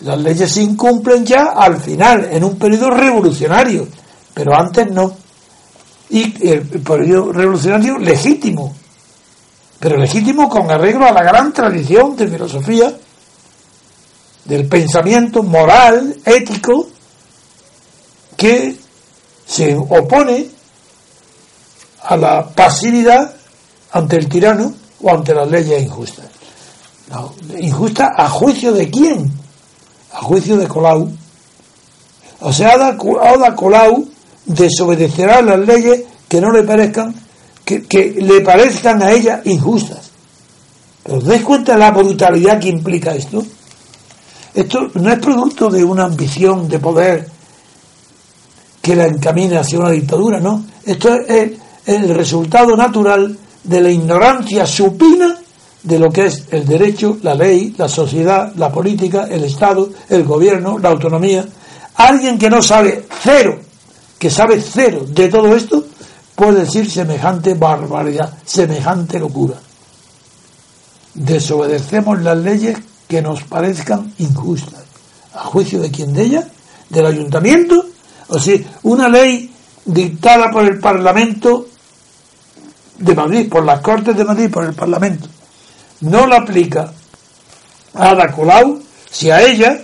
[0.02, 3.88] Las leyes se incumplen ya al final, en un periodo revolucionario,
[4.34, 5.16] pero antes no.
[6.10, 8.74] Y el periodo revolucionario legítimo,
[9.84, 12.94] pero legítimo con arreglo a la gran tradición de filosofía,
[14.46, 16.88] del pensamiento moral, ético,
[18.38, 18.78] que
[19.46, 20.48] se opone
[22.02, 23.36] a la pasividad
[23.92, 26.28] ante el tirano o ante las leyes injustas.
[27.60, 29.34] injusta a juicio de quién?
[30.14, 31.12] A juicio de Colau.
[32.40, 34.08] O sea, Ada, Colau
[34.46, 37.23] desobedecerá las leyes que no le parezcan,
[37.66, 40.12] que, le parezcan a ella injustas.
[41.04, 43.44] ¿Pero os dais cuenta de la brutalidad que implica esto?
[44.54, 47.28] Esto no es producto de una ambición de poder
[48.82, 50.64] que la encamina hacia una dictadura, no.
[50.86, 51.54] Esto es
[51.86, 55.40] el, resultado natural de la ignorancia supina
[55.82, 60.24] de lo que es el derecho, la ley, la sociedad, la política, el Estado, el
[60.24, 61.46] gobierno, la autonomía.
[61.96, 63.60] Alguien que no sabe cero,
[64.20, 65.86] que sabe cero de todo esto,
[66.36, 69.56] puede decir semejante barbaridad, semejante locura.
[71.14, 72.78] Desobedecemos las leyes
[73.08, 74.84] que nos parezcan injustas.
[75.34, 76.14] ¿A juicio de quién?
[76.14, 76.48] ¿De ella?
[76.90, 77.86] ¿Del ayuntamiento?
[78.30, 79.54] O sea, una ley
[79.86, 81.68] dictada por el Parlamento
[82.98, 85.28] de Madrid, por las Cortes de Madrid, por el Parlamento,
[86.02, 86.92] no la aplica
[87.94, 89.82] a Ada Colau si a ella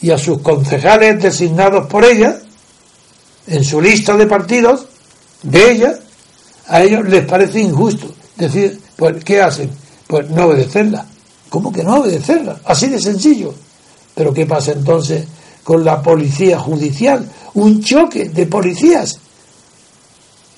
[0.00, 2.40] y a sus concejales designados por ella,
[3.46, 4.86] en su lista de partidos,
[5.42, 5.98] de ella,
[6.68, 8.14] a ellos les parece injusto.
[8.36, 9.70] Decir, pues, ¿qué hacen?
[10.06, 11.06] Pues no obedecerla.
[11.48, 12.60] ¿Cómo que no obedecerla?
[12.64, 13.54] Así de sencillo.
[14.14, 15.26] Pero ¿qué pasa entonces
[15.64, 17.28] con la policía judicial?
[17.54, 19.18] Un choque de policías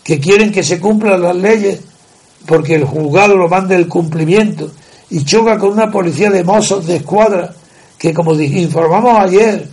[0.02, 1.80] que quieren que se cumplan las leyes
[2.46, 4.70] porque el juzgado lo manda el cumplimiento
[5.10, 7.54] y choca con una policía de mozos de escuadra
[7.98, 9.68] que, como informamos ayer,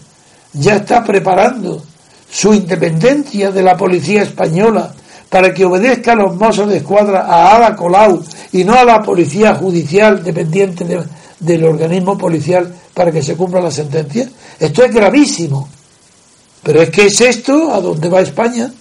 [0.53, 1.83] ya está preparando
[2.29, 4.93] su independencia de la policía española
[5.31, 8.21] para que obedezca a los mozos de escuadra a Ada Colau
[8.51, 10.85] y no a la policía judicial dependiente
[11.39, 14.29] del organismo policial para que se cumpla la sentencia.
[14.59, 15.67] Esto es gravísimo.
[16.61, 18.71] Pero es que es esto a donde va España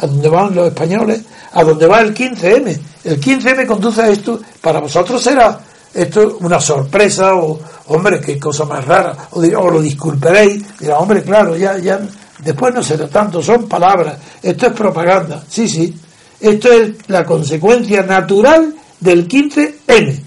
[0.00, 1.20] a donde van los españoles,
[1.52, 2.80] a donde va el 15M.
[3.04, 5.60] El 15M conduce a esto, para vosotros será
[5.92, 7.58] esto una sorpresa o,
[7.88, 12.00] hombre, qué cosa más rara, o, lo disculparéis, dirá, hombre, claro, ya, ya,
[12.42, 15.94] después no será tanto, son palabras, esto es propaganda, sí, sí,
[16.40, 20.22] esto es la consecuencia natural del 15M,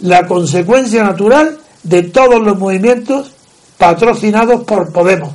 [0.00, 3.32] la consecuencia natural de todos los movimientos
[3.78, 5.32] patrocinados por Podemos.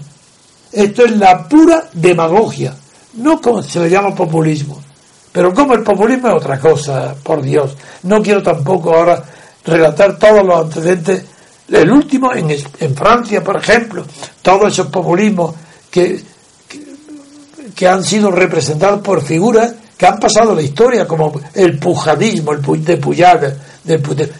[0.72, 2.76] Esto es la pura demagogia
[3.18, 4.82] no como se le llama populismo,
[5.32, 7.76] pero como el populismo es otra cosa, por Dios.
[8.03, 9.24] No quiero tampoco ahora
[9.64, 11.26] relatar todos los antecedentes.
[11.70, 14.06] El último, en, en Francia, por ejemplo,
[14.41, 15.56] todos esos populismos
[15.95, 16.21] que,
[17.73, 22.83] que, han sido representados por figuras que han pasado la historia, como el pujadismo, el
[22.83, 23.55] de Puyada,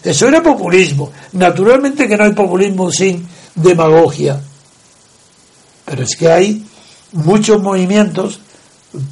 [0.04, 1.10] eso era populismo.
[1.32, 4.38] Naturalmente que no hay populismo sin demagogia.
[5.86, 6.62] Pero es que hay
[7.12, 8.38] muchos movimientos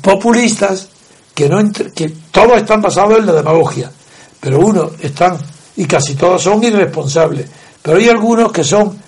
[0.03, 0.89] populistas
[1.35, 3.91] que no que todos están basados en la demagogia,
[4.39, 5.39] pero unos están
[5.77, 7.47] y casi todos son irresponsables,
[7.81, 8.99] pero hay algunos que son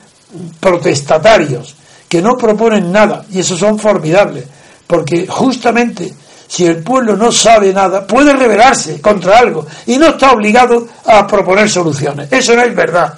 [0.59, 1.77] protestatarios,
[2.09, 4.45] que no proponen nada y esos son formidables,
[4.87, 6.15] porque justamente
[6.49, 11.27] si el pueblo no sabe nada, puede rebelarse contra algo y no está obligado a
[11.27, 12.29] proponer soluciones.
[12.31, 13.15] Eso no es verdad.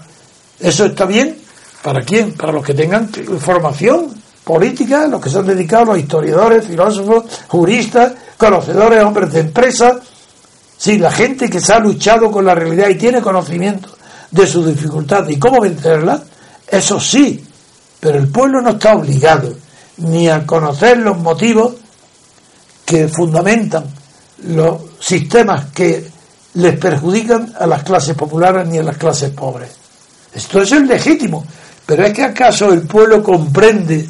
[0.58, 1.36] Eso está bien
[1.82, 2.32] para quién?
[2.32, 3.08] Para los que tengan
[3.38, 10.00] formación política, los que se han dedicado, los historiadores, filósofos, juristas, conocedores, hombres de empresa,
[10.76, 13.90] sí, la gente que se ha luchado con la realidad y tiene conocimiento
[14.30, 16.22] de sus dificultades y cómo vencerlas,
[16.66, 17.44] eso sí,
[18.00, 19.54] pero el pueblo no está obligado
[19.98, 21.74] ni a conocer los motivos
[22.84, 23.84] que fundamentan
[24.44, 26.08] los sistemas que
[26.54, 29.70] les perjudican a las clases populares ni a las clases pobres.
[30.32, 31.44] Esto es legítimo,
[31.84, 34.06] pero es que acaso el pueblo comprende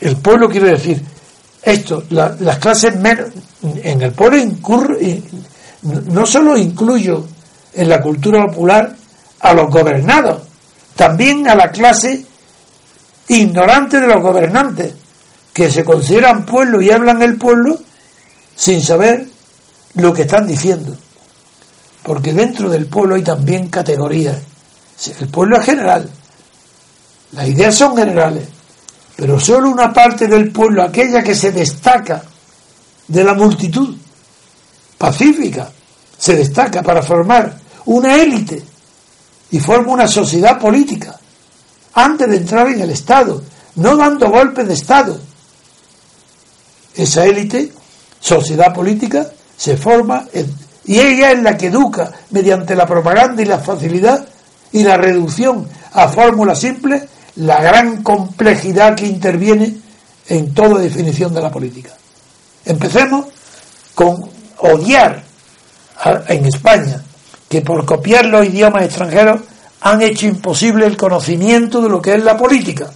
[0.00, 1.02] el pueblo quiere decir
[1.62, 3.28] esto, las clases menos,
[3.62, 5.20] en el pueblo incurre,
[5.82, 7.26] no solo incluyo
[7.74, 8.94] en la cultura popular
[9.40, 10.42] a los gobernados,
[10.94, 12.24] también a la clase
[13.28, 14.94] ignorante de los gobernantes,
[15.52, 17.78] que se consideran pueblo y hablan el pueblo
[18.54, 19.26] sin saber
[19.94, 20.96] lo que están diciendo.
[22.02, 24.36] Porque dentro del pueblo hay también categorías.
[25.20, 26.08] El pueblo es general,
[27.32, 28.48] las ideas son generales,
[29.16, 32.22] Pero solo una parte del pueblo, aquella que se destaca
[33.08, 33.96] de la multitud
[34.98, 35.70] pacífica,
[36.18, 38.62] se destaca para formar una élite
[39.50, 41.18] y forma una sociedad política
[41.96, 43.42] antes de entrar en el Estado,
[43.76, 45.18] no dando golpes de Estado.
[46.94, 47.72] Esa élite,
[48.20, 50.26] sociedad política, se forma
[50.84, 54.28] y ella es la que educa mediante la propaganda y la facilidad
[54.72, 57.04] y la reducción a fórmulas simples
[57.36, 59.76] la gran complejidad que interviene
[60.28, 61.92] en toda definición de la política.
[62.64, 63.26] Empecemos
[63.94, 64.28] con
[64.58, 65.22] odiar
[66.28, 67.02] en España
[67.48, 69.40] que por copiar los idiomas extranjeros
[69.90, 72.90] han hecho imposible el conocimiento de lo que es la política.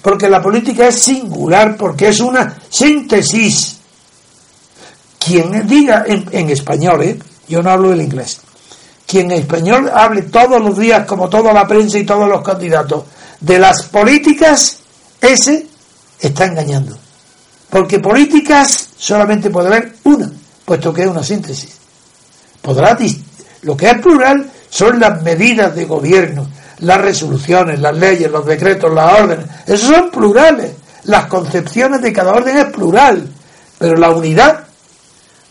[0.00, 3.78] Porque la política es singular, porque es una síntesis.
[5.18, 7.18] Quien diga en, español, ¿eh?
[7.48, 8.40] yo no hablo del inglés,
[9.04, 13.04] quien en español hable todos los días, como toda la prensa y todos los candidatos,
[13.40, 14.78] de las políticas,
[15.20, 15.66] ese
[16.20, 16.96] está engañando.
[17.68, 20.30] Porque políticas solamente puede haber una,
[20.64, 21.76] puesto que es una síntesis.
[22.62, 22.96] Podrá
[23.62, 26.46] lo que es plural son las medidas de gobierno,
[26.80, 29.46] las resoluciones, las leyes, los decretos, las órdenes.
[29.66, 30.72] Esos son plurales.
[31.04, 33.28] Las concepciones de cada orden es plural.
[33.78, 34.64] Pero la unidad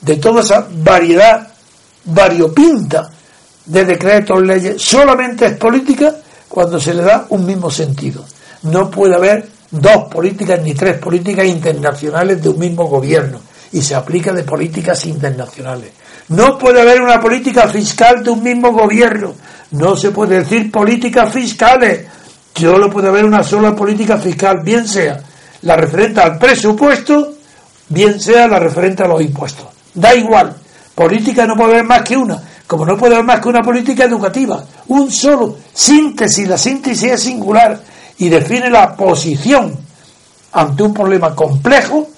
[0.01, 1.47] de toda esa variedad
[2.05, 3.09] variopinta
[3.65, 6.15] de decretos, leyes, solamente es política
[6.47, 8.23] cuando se le da un mismo sentido.
[8.63, 13.39] No puede haber dos políticas ni tres políticas internacionales de un mismo gobierno
[13.71, 15.91] y se aplica de políticas internacionales.
[16.29, 19.33] No puede haber una política fiscal de un mismo gobierno.
[19.71, 22.07] No se puede decir políticas fiscales.
[22.55, 25.19] Solo puede haber una sola política fiscal, bien sea
[25.61, 27.33] la referente al presupuesto,
[27.89, 29.67] bien sea la referente a los impuestos.
[29.93, 30.55] Da igual.
[30.95, 34.05] Política no puede haber más que una como no puede haber más que una política
[34.05, 37.79] educativa, un solo síntesis, la síntesis es singular
[38.17, 39.77] y define la posición
[40.51, 42.09] ante un problema complejo,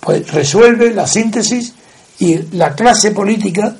[0.00, 1.74] pues resuelve la síntesis
[2.18, 3.74] y la clase política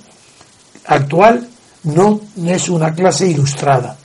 [0.87, 1.49] actual
[1.85, 3.97] no es una clase ilustrada,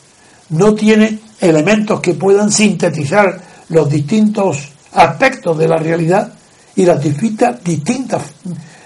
[0.50, 6.34] no tiene elementos que puedan sintetizar los distintos aspectos de la realidad
[6.76, 8.24] y las distintas, distintas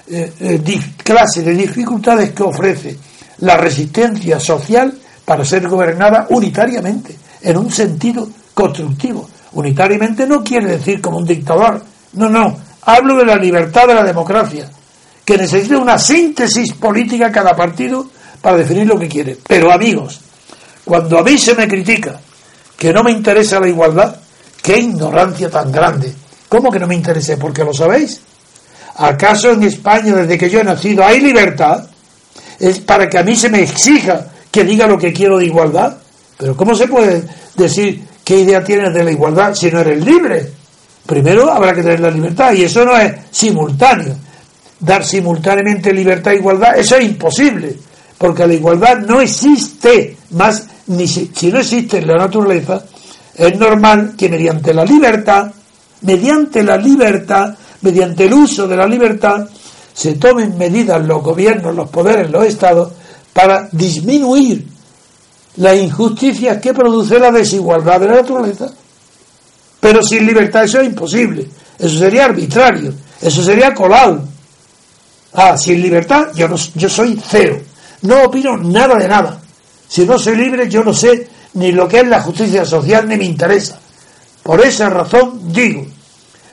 [0.08, 2.98] eh, eh, clases de dificultades que ofrece
[3.40, 4.94] la resistencia social
[5.26, 9.30] para ser gobernada unitariamente, en un sentido constructivo.
[9.54, 11.84] Unitariamente no quiere decir como un dictador,
[12.14, 14.70] no, no, hablo de la libertad de la democracia,
[15.26, 18.10] que necesita una síntesis política cada partido
[18.42, 19.38] para definir lo que quiere.
[19.48, 20.20] Pero amigos,
[20.84, 22.20] cuando a mí se me critica
[22.78, 24.18] que no me interesa la igualdad,
[24.62, 26.14] qué ignorancia tan grande.
[26.50, 27.38] ¿Cómo que no me interesa?
[27.38, 28.22] Porque lo sabéis.
[28.96, 31.88] ¿Acaso en España, desde que yo he nacido, hay libertad?
[32.60, 35.98] es para que a mí se me exija que diga lo que quiero de igualdad.
[36.38, 37.24] Pero ¿cómo se puede
[37.56, 40.50] decir qué idea tienes de la igualdad si no eres libre?
[41.06, 44.16] Primero habrá que tener la libertad y eso no es simultáneo.
[44.80, 47.78] Dar simultáneamente libertad e igualdad, eso es imposible,
[48.18, 52.84] porque la igualdad no existe más, ni si, si no existe en la naturaleza,
[53.36, 55.52] es normal que mediante la libertad,
[56.02, 59.48] mediante la libertad, mediante el uso de la libertad,
[59.94, 62.92] se tomen medidas los gobiernos, los poderes, los estados,
[63.32, 64.68] para disminuir
[65.58, 68.72] las injusticias que produce la desigualdad de la naturaleza.
[69.80, 71.48] Pero sin libertad eso es imposible.
[71.78, 72.94] Eso sería arbitrario.
[73.22, 74.24] Eso sería colado.
[75.34, 77.60] Ah, sin libertad yo, no, yo soy cero.
[78.04, 79.40] No opino nada de nada.
[79.88, 83.18] Si no soy libre yo no sé ni lo que es la justicia social ni
[83.18, 83.80] me interesa.
[84.42, 85.86] Por esa razón digo,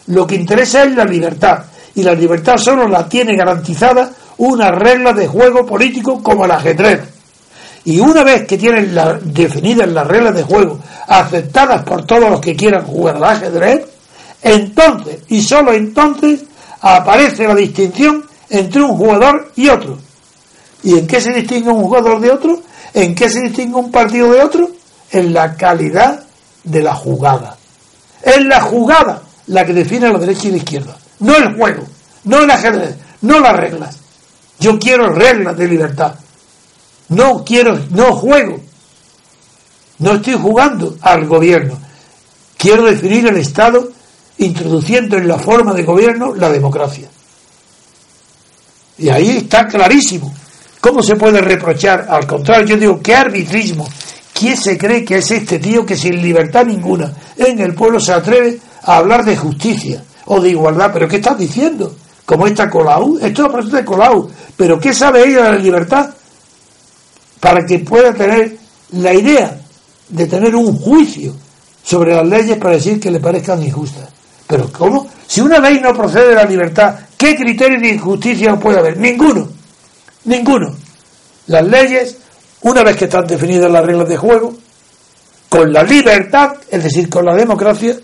[0.06, 1.64] lo que interesa es la libertad
[1.94, 7.00] y la libertad solo la tiene garantizada una regla de juego político como el ajedrez.
[7.84, 10.78] Y una vez que tienen la, definidas las reglas de juego
[11.08, 13.86] aceptadas por todos los que quieran jugar al ajedrez,
[14.42, 16.42] entonces y solo entonces
[16.80, 19.98] aparece la distinción entre un jugador y otro.
[20.82, 22.60] ¿Y en qué se distingue un jugador de otro?
[22.92, 24.70] ¿En qué se distingue un partido de otro?
[25.10, 26.24] En la calidad
[26.64, 27.56] de la jugada.
[28.22, 31.84] Es la jugada la que define la derecha y la izquierda no el juego,
[32.24, 33.96] no el ajedrez, no las reglas.
[34.58, 36.14] Yo quiero reglas de libertad.
[37.08, 38.60] No quiero, no juego.
[39.98, 41.78] No estoy jugando al gobierno.
[42.56, 43.88] Quiero definir el Estado
[44.38, 47.08] introduciendo en la forma de gobierno la democracia.
[49.00, 50.32] Y ahí está clarísimo.
[50.80, 52.06] ¿Cómo se puede reprochar?
[52.08, 53.88] Al contrario, yo digo, ¿qué arbitrismo?
[54.32, 58.12] ¿Quién se cree que es este tío que sin libertad ninguna en el pueblo se
[58.12, 60.02] atreve a hablar de justicia?
[60.32, 60.90] o de igualdad.
[60.92, 61.94] ¿Pero qué estás diciendo?
[62.24, 63.16] ¿Cómo está Colau?
[63.16, 64.30] Esto es una persona de Colau.
[64.56, 66.10] ¿Pero qué sabe ella de la libertad?
[67.40, 68.56] Para que pueda tener
[68.92, 69.60] la idea
[70.08, 71.34] de tener un juicio
[71.82, 74.08] sobre las leyes para decir que le parezcan injustas.
[74.46, 75.08] Pero ¿cómo?
[75.26, 78.96] Si una ley no procede de la libertad, ¿qué criterio de injusticia puede haber?
[78.96, 79.46] Ninguno.
[80.24, 80.74] Ninguno.
[81.48, 82.16] Las leyes,
[82.62, 84.56] una vez que están definidas las reglas de juego,
[85.50, 87.94] con la libertad, es decir, con la democracia,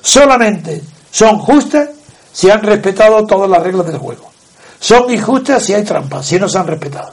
[0.00, 0.80] solamente
[1.10, 1.88] son justas
[2.32, 4.30] si han respetado todas las reglas del juego.
[4.78, 7.12] Son injustas si hay trampas, si no se han respetado.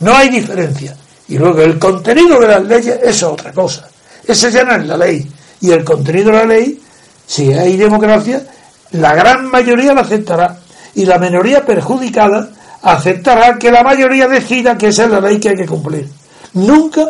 [0.00, 0.94] No hay diferencia.
[1.28, 3.88] Y luego el contenido de las leyes es otra cosa.
[4.26, 5.26] Ese ya no es la ley.
[5.62, 6.82] Y el contenido de la ley,
[7.26, 8.46] si hay democracia,
[8.92, 10.58] la gran mayoría la aceptará.
[10.94, 12.48] Y la minoría perjudicada
[12.82, 16.08] aceptará que la mayoría decida que esa es la ley que hay que cumplir.
[16.54, 17.06] Nunca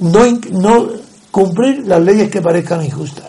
[0.00, 0.88] no, no
[1.30, 3.26] cumplir las leyes que parezcan injustas.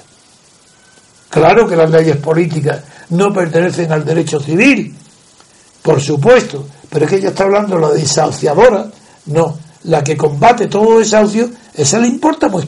[1.29, 4.95] Claro que las leyes políticas no pertenecen al derecho civil,
[5.81, 8.87] por supuesto, pero es que ella está hablando la desahuciadora,
[9.27, 12.67] no, la que combate todo desahucio, esa le importa pues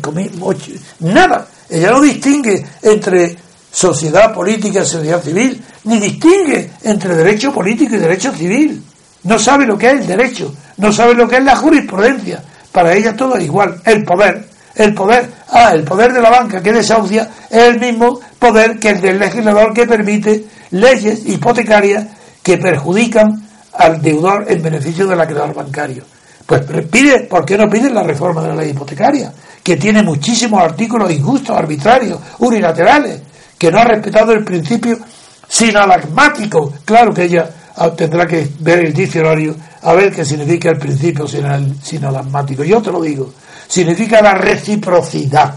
[1.00, 1.48] nada.
[1.70, 3.36] Ella no distingue entre
[3.74, 8.84] sociedad política sociedad civil, ni distingue entre derecho político y derecho civil.
[9.24, 12.44] No sabe lo que es el derecho, no sabe lo que es la jurisprudencia.
[12.72, 13.82] Para ella todo es igual.
[13.84, 14.46] El poder,
[14.76, 18.90] el poder, ah, el poder de la banca que desahucia es el mismo poder que
[18.90, 22.06] el del legislador que permite leyes hipotecarias
[22.44, 26.04] que perjudican al deudor en beneficio del acreedor bancario.
[26.46, 26.62] Pues
[26.92, 29.34] pide, ¿por qué no pide la reforma de la ley hipotecaria?
[29.64, 33.22] Que tiene muchísimos artículos injustos, arbitrarios, unilaterales,
[33.58, 35.00] que no ha respetado el principio
[35.48, 36.74] sinalagmático.
[36.84, 41.28] Claro que ella ah, tendrá que ver el diccionario a ver qué significa el principio
[41.28, 42.64] sinalagmático.
[42.64, 43.34] Yo te lo digo,
[43.68, 45.56] significa la reciprocidad.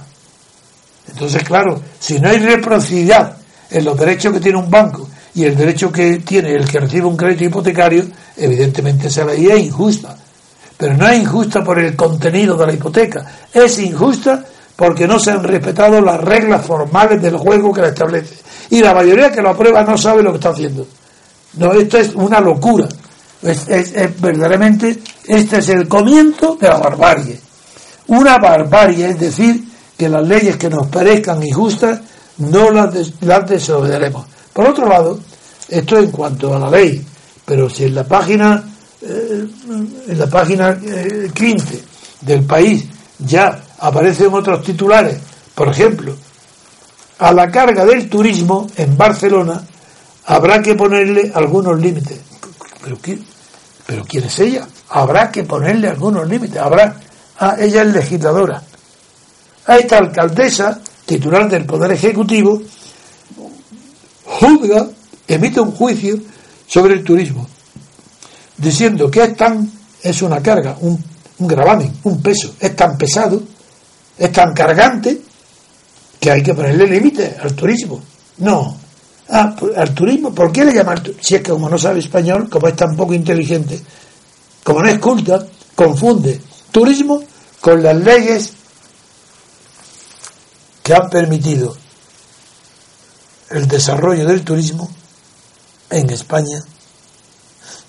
[1.09, 3.37] Entonces, claro, si no hay reciprocidad
[3.71, 7.07] en los derechos que tiene un banco y el derecho que tiene el que recibe
[7.07, 8.05] un crédito hipotecario,
[8.37, 10.17] evidentemente esa ley es injusta.
[10.77, 14.45] Pero no es injusta por el contenido de la hipoteca, es injusta
[14.77, 18.37] porque no se han respetado las reglas formales del juego que la establece.
[18.71, 20.87] Y la mayoría que lo aprueba no sabe lo que está haciendo.
[21.55, 22.89] No, esto es una locura.
[23.43, 23.67] Es,
[24.21, 27.41] verdaderamente, este es el comienzo de la barbarie.
[28.09, 29.65] Una barbarie, es decir,
[29.97, 32.01] que las leyes que nos parezcan injustas
[32.39, 34.27] no las, las desobedeceremos.
[34.53, 35.19] Por otro lado,
[35.69, 37.05] esto en cuanto a la ley,
[37.45, 38.63] pero si en la página
[39.03, 39.47] eh,
[40.09, 40.77] en la página
[41.33, 41.83] 15 eh,
[42.23, 42.87] del país
[43.19, 45.19] ya aparecen otros titulares,
[45.55, 46.15] por ejemplo,
[47.19, 49.63] a la carga del turismo en Barcelona
[50.27, 52.21] habrá que ponerle algunos límites.
[52.83, 52.99] ¿Pero,
[53.87, 54.67] ¿Pero quién es ella?
[54.91, 56.59] Habrá que ponerle algunos límites.
[56.61, 57.01] Habrá.
[57.39, 58.63] Ah, ella es legisladora.
[59.67, 62.63] A esta alcaldesa, titular del Poder Ejecutivo,
[64.25, 64.87] juzga,
[65.27, 66.19] emite un juicio
[66.67, 67.47] sobre el turismo
[68.57, 69.71] diciendo que es tan,
[70.03, 71.03] es una carga, un,
[71.39, 73.43] un gravamen, un peso, es tan pesado,
[74.19, 75.21] es tan cargante,
[76.19, 78.03] que hay que ponerle límite al turismo.
[78.39, 78.77] No.
[79.29, 81.03] Ah, pues, al turismo, ¿por qué le llaman?
[81.21, 83.81] Si es que como no sabe español, como es tan poco inteligente,
[84.63, 86.41] como no es culta, confunde
[86.71, 87.23] turismo
[87.61, 88.53] con las leyes
[90.83, 91.77] que han permitido
[93.51, 94.89] el desarrollo del turismo
[95.91, 96.63] en España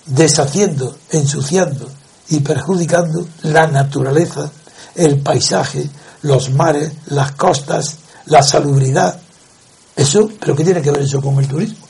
[0.08, 1.88] deshaciendo, ensuciando
[2.28, 4.50] y perjudicando la naturaleza,
[4.94, 5.88] el paisaje,
[6.22, 9.20] los mares, las costas, la salubridad.
[9.96, 11.86] Eso, pero ¿qué tiene que ver eso con el turismo?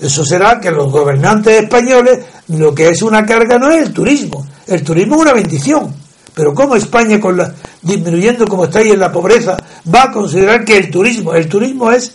[0.00, 4.46] Eso será que los gobernantes españoles lo que es una carga no es el turismo,
[4.66, 5.94] el turismo es una bendición.
[6.34, 7.52] Pero ¿cómo España, con la,
[7.82, 9.56] disminuyendo como está ahí en la pobreza,
[9.92, 12.12] va a considerar que el turismo, el turismo es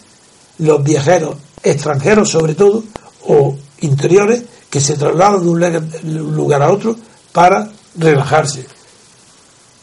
[0.60, 2.84] los viajeros extranjeros sobre todo,
[3.28, 6.96] o interiores, que se traslada de un lugar a otro
[7.32, 8.66] para relajarse,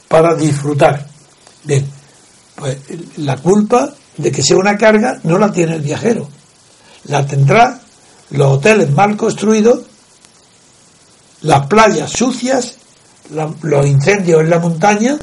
[0.09, 1.10] para disfrutar.
[1.65, 1.87] Bien,
[2.55, 2.79] pues
[3.17, 6.29] la culpa de que sea una carga no la tiene el viajero,
[7.05, 7.81] la tendrá
[8.31, 9.81] los hoteles mal construidos,
[11.43, 12.77] las playas sucias,
[13.63, 15.19] los incendios en la montaña,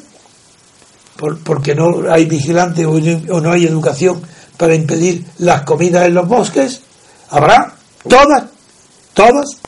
[1.44, 4.20] porque no hay vigilante o no hay educación
[4.56, 6.80] para impedir las comidas en los bosques,
[7.30, 7.74] habrá
[8.08, 8.44] todas
[9.18, 9.58] Todas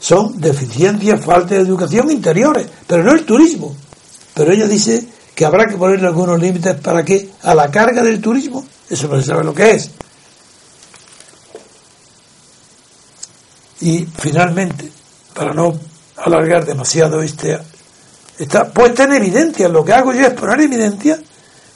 [0.00, 3.76] son deficiencias, falta de educación interiores, pero no el turismo.
[4.34, 5.06] Pero ella dice
[5.36, 9.20] que habrá que ponerle algunos límites para que a la carga del turismo, eso no
[9.20, 9.90] se sabe lo que es.
[13.82, 14.90] Y finalmente,
[15.34, 15.78] para no
[16.16, 17.60] alargar demasiado este,
[18.38, 21.20] está puesta en evidencia, lo que hago yo es poner en evidencia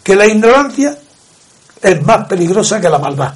[0.03, 0.99] que la ignorancia
[1.83, 3.35] es más peligrosa que la maldad.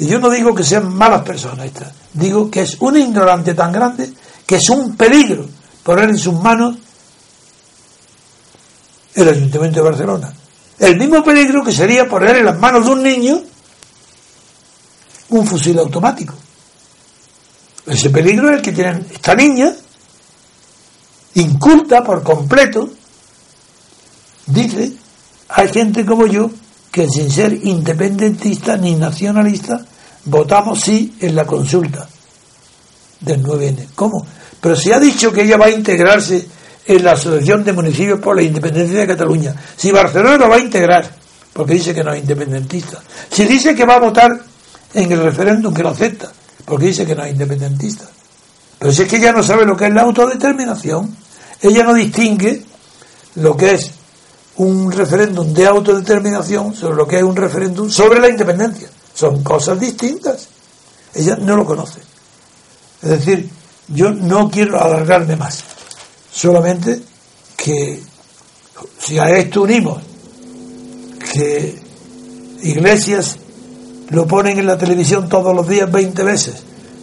[0.00, 1.70] Y yo no digo que sean malas personas,
[2.12, 4.12] digo que es un ignorante tan grande
[4.44, 5.46] que es un peligro
[5.84, 6.76] poner en sus manos
[9.14, 10.32] el Ayuntamiento de Barcelona.
[10.78, 13.42] El mismo peligro que sería poner en las manos de un niño
[15.30, 16.34] un fusil automático.
[17.86, 19.74] Ese peligro es el que tiene esta niña,
[21.34, 22.90] inculta por completo,
[24.46, 24.92] dice,
[25.48, 26.50] hay gente como yo
[26.90, 29.84] que sin ser independentista ni nacionalista,
[30.24, 32.08] votamos sí en la consulta
[33.20, 33.88] del 9N.
[33.94, 34.26] ¿Cómo?
[34.60, 36.46] Pero si ha dicho que ella va a integrarse
[36.88, 39.54] en la Asociación de Municipios por la Independencia de Cataluña.
[39.76, 41.08] Si Barcelona lo va a integrar,
[41.52, 42.98] porque dice que no es independentista.
[43.30, 44.40] Si dice que va a votar
[44.94, 46.32] en el referéndum que lo acepta,
[46.64, 48.06] porque dice que no es independentista.
[48.78, 51.14] Pero si es que ella no sabe lo que es la autodeterminación,
[51.60, 52.64] ella no distingue
[53.34, 53.90] lo que es
[54.56, 58.88] un referéndum de autodeterminación sobre lo que es un referéndum sobre la independencia.
[59.12, 60.48] Son cosas distintas.
[61.14, 62.00] Ella no lo conoce.
[63.02, 63.50] Es decir,
[63.88, 65.62] yo no quiero alargarme más.
[66.38, 67.00] Solamente
[67.56, 68.00] que
[68.96, 70.00] si a esto unimos
[71.34, 71.74] que
[72.62, 73.38] iglesias
[74.10, 76.54] lo ponen en la televisión todos los días 20 veces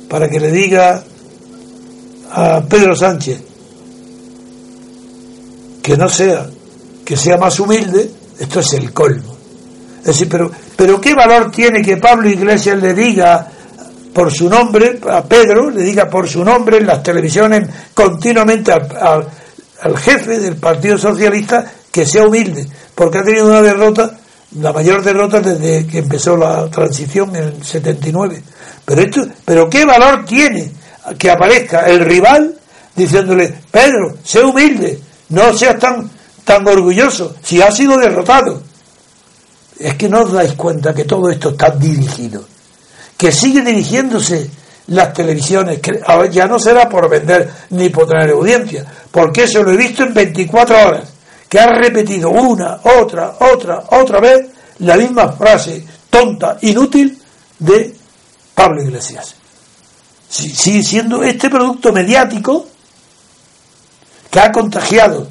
[0.10, 1.04] para que le diga
[2.32, 3.42] a Pedro Sánchez
[5.84, 6.50] que no sea,
[7.04, 8.10] que sea más humilde,
[8.40, 9.36] esto es el colmo.
[10.00, 13.52] Es decir, pero, pero ¿qué valor tiene que Pablo Iglesias le diga
[14.16, 19.28] por su nombre, a Pedro, le diga por su nombre en las televisiones continuamente al,
[19.98, 24.18] jefe del Partido Socialista que sea humilde, porque ha tenido una derrota,
[24.58, 28.42] la mayor derrota desde que empezó la transición en el 79.
[28.86, 30.72] Pero esto, pero qué valor tiene
[31.18, 32.56] que aparezca el rival
[32.96, 34.98] diciéndole, Pedro, sé humilde,
[35.28, 36.10] no seas tan,
[36.46, 38.64] tan orgulloso, si ha sido derrotado.
[39.78, 42.55] Es que no os dais cuenta que todo esto está dirigido
[43.18, 44.50] que sigue dirigiéndose
[44.88, 46.02] las televisiones, que
[46.32, 50.14] ya no será por vender ni por tener audiencia, porque eso lo he visto en
[50.14, 51.10] 24 horas,
[51.50, 54.48] que ha repetido una, otra, otra, otra vez
[54.80, 57.18] la misma frase tonta, inútil
[57.60, 57.96] de
[58.54, 59.36] Pablo Iglesias.
[60.30, 62.68] Sigue siendo este producto mediático
[64.30, 65.28] que ha contagiado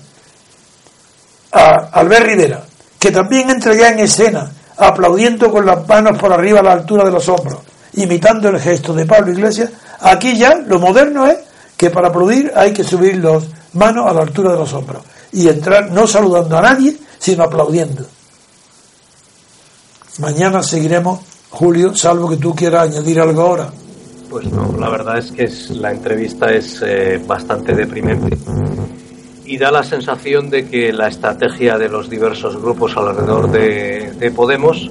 [1.52, 2.64] a Albert Rivera,
[2.98, 7.04] que también entra ya en escena, aplaudiendo con las manos por arriba a la altura
[7.04, 7.58] de los hombros,
[7.96, 9.70] imitando el gesto de Pablo Iglesias,
[10.00, 11.38] aquí ya lo moderno es
[11.76, 15.48] que para aplaudir hay que subir las manos a la altura de los hombros y
[15.48, 18.04] entrar no saludando a nadie, sino aplaudiendo.
[20.18, 21.20] Mañana seguiremos,
[21.50, 23.70] Julio, salvo que tú quieras añadir algo ahora.
[24.30, 28.36] Pues no, la verdad es que la entrevista es eh, bastante deprimente
[29.44, 34.30] y da la sensación de que la estrategia de los diversos grupos alrededor de, de
[34.30, 34.90] Podemos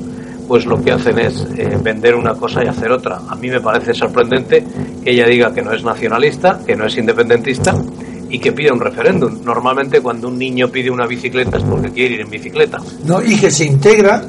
[0.53, 3.21] pues lo que hacen es eh, vender una cosa y hacer otra.
[3.27, 4.63] A mí me parece sorprendente
[5.03, 7.75] que ella diga que no es nacionalista, que no es independentista
[8.29, 9.39] y que pida un referéndum.
[9.43, 12.77] Normalmente cuando un niño pide una bicicleta es porque quiere ir en bicicleta.
[13.03, 14.23] No, y que se integra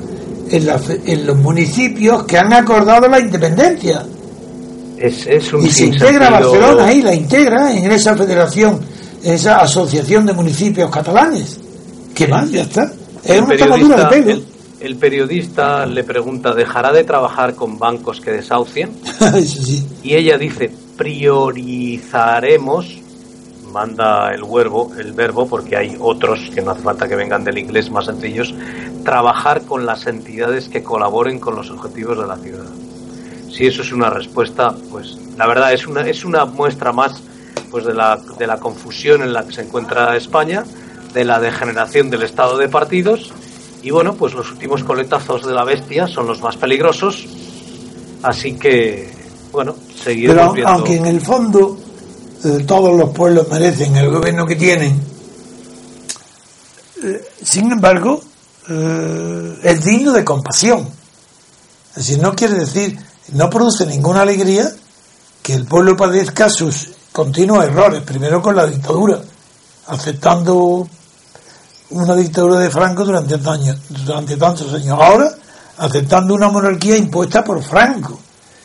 [0.51, 0.67] en,
[1.05, 4.03] en los municipios que han acordado la independencia.
[4.97, 8.81] Es, es un y se integra Barcelona ahí, la integra en esa federación,
[9.23, 11.61] en esa asociación de municipios catalanes.
[12.15, 12.51] ¿Qué más?
[12.51, 12.91] Ya está.
[13.23, 14.54] Es una tomadura de pelo
[14.85, 18.91] el periodista le pregunta, ¿dejará de trabajar con bancos que desahucien?
[20.03, 22.99] Y ella dice, priorizaremos,
[23.73, 27.57] manda el verbo, el verbo, porque hay otros que no hace falta que vengan del
[27.57, 28.55] inglés más sencillos,
[29.05, 32.67] trabajar con las entidades que colaboren con los objetivos de la ciudad.
[33.51, 37.23] Si eso es una respuesta, pues la verdad es una, es una muestra más
[37.71, 40.65] pues de la, de la confusión en la que se encuentra España,
[41.15, 43.33] de la degeneración del estado de partidos
[43.85, 47.27] y bueno, pues los últimos coletazos de la bestia son los más peligrosos.
[48.23, 49.13] Así que,
[49.53, 51.79] bueno, seguiremos Pero aunque en el fondo
[52.45, 54.99] eh, todos los pueblos merecen el gobierno que tienen,
[57.03, 58.23] eh, sin embargo,
[58.71, 60.89] eh, es digno de compasión.
[61.91, 62.99] Es decir, no quiere decir,
[63.35, 64.67] no produce ninguna alegría
[65.43, 69.21] que el pueblo padezca sus continuos errores, primero con la dictadura,
[69.89, 70.89] aceptando
[71.95, 74.99] una dictadura de Franco durante, años, durante tantos años.
[75.01, 75.31] Ahora,
[75.79, 78.19] aceptando una monarquía impuesta por Franco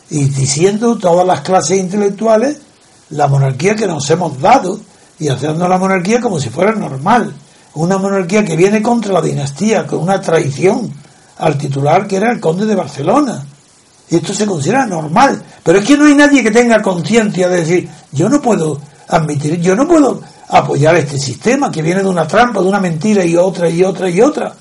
[0.09, 2.57] y diciendo todas las clases intelectuales
[3.11, 4.79] la monarquía que nos hemos dado
[5.19, 7.33] y haciendo la monarquía como si fuera normal.
[7.75, 10.91] Una monarquía que viene contra la dinastía, con una traición
[11.37, 13.45] al titular que era el conde de Barcelona.
[14.09, 15.43] Y esto se considera normal.
[15.63, 19.59] Pero es que no hay nadie que tenga conciencia de decir, yo no puedo admitir,
[19.61, 23.35] yo no puedo apoyar este sistema que viene de una trampa, de una mentira y
[23.35, 24.53] otra y otra y otra.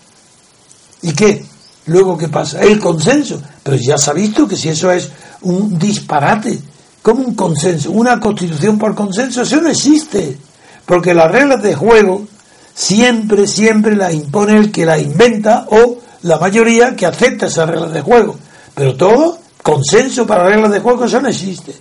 [1.02, 1.44] ¿Y qué?
[1.86, 2.60] Luego, ¿qué pasa?
[2.60, 3.40] El consenso.
[3.62, 5.10] Pero ya se ha visto que si eso es
[5.42, 6.58] un disparate,
[7.02, 10.36] como un consenso, una constitución por consenso, eso no existe.
[10.84, 12.26] Porque las reglas de juego
[12.74, 17.92] siempre, siempre las impone el que la inventa o la mayoría que acepta esas reglas
[17.92, 18.36] de juego.
[18.74, 21.74] Pero todo consenso para reglas de juego, eso no existe.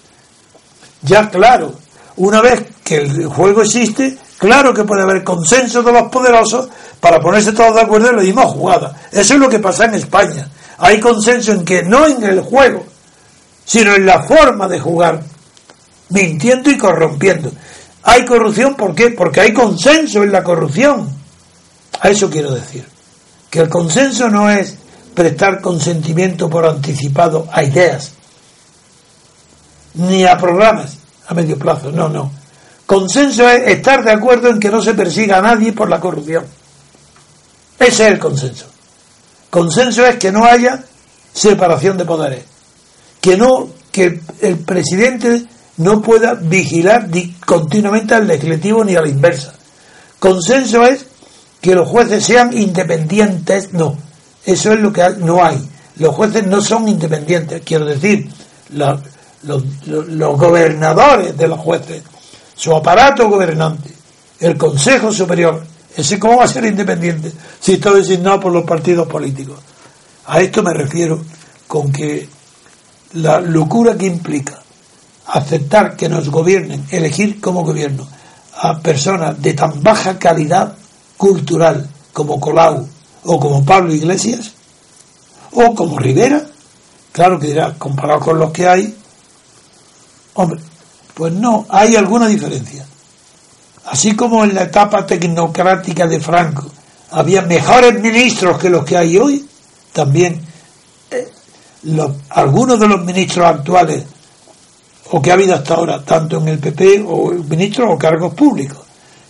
[1.02, 1.74] Ya claro,
[2.18, 6.68] una vez que el juego existe, claro que puede haber consenso de los poderosos
[7.00, 8.96] para ponerse todos de acuerdo en la misma jugada.
[9.12, 10.50] Eso es lo que pasa en España.
[10.80, 12.86] Hay consenso en que no en el juego,
[13.66, 15.22] sino en la forma de jugar,
[16.10, 17.52] mintiendo y corrompiendo.
[18.04, 19.12] Hay corrupción, ¿por qué?
[19.12, 21.08] Porque hay consenso en la corrupción.
[22.00, 22.88] A eso quiero decir.
[23.50, 24.76] Que el consenso no es
[25.14, 28.12] prestar consentimiento por anticipado a ideas,
[29.96, 30.97] ni a programas
[31.28, 32.32] a medio plazo, no, no.
[32.86, 36.46] Consenso es estar de acuerdo en que no se persiga a nadie por la corrupción.
[37.78, 38.66] Ese es el consenso.
[39.50, 40.84] Consenso es que no haya
[41.34, 42.44] separación de poderes,
[43.22, 45.46] que no que el presidente
[45.78, 47.08] no pueda vigilar
[47.46, 49.54] continuamente al legislativo ni a la inversa.
[50.20, 51.06] Consenso es
[51.62, 53.98] que los jueces sean independientes, no.
[54.46, 55.58] Eso es lo que no hay.
[55.98, 58.30] Los jueces no son independientes, quiero decir,
[59.48, 62.04] los, gobernadores de los jueces,
[62.56, 63.94] su aparato gobernante,
[64.40, 65.64] el Consejo Superior,
[65.96, 69.60] ese cómo va a ser independiente si está designado por los partidos políticos.
[70.28, 71.20] A esto me refiero
[71.68, 72.28] con que
[73.14, 74.62] la locura que implica
[75.28, 78.08] aceptar que nos gobiernen, elegir como gobierno
[78.62, 80.76] a personas de tan baja calidad
[81.18, 82.88] cultural como Colau
[83.24, 84.52] o como Pablo Iglesias
[85.52, 86.44] o como Rivera,
[87.12, 88.96] claro que dirá, comparado con los que hay,
[90.38, 90.60] hombre,
[91.14, 92.86] pues no, hay alguna diferencia.
[93.86, 96.70] Así como en la etapa tecnocrática de Franco
[97.12, 99.46] había mejores ministros que los que hay hoy,
[99.94, 100.42] también
[101.10, 101.32] eh,
[102.30, 104.04] algunos de los ministros actuales
[105.10, 108.80] o que ha habido hasta ahora, tanto en el PP o ministros o cargos públicos,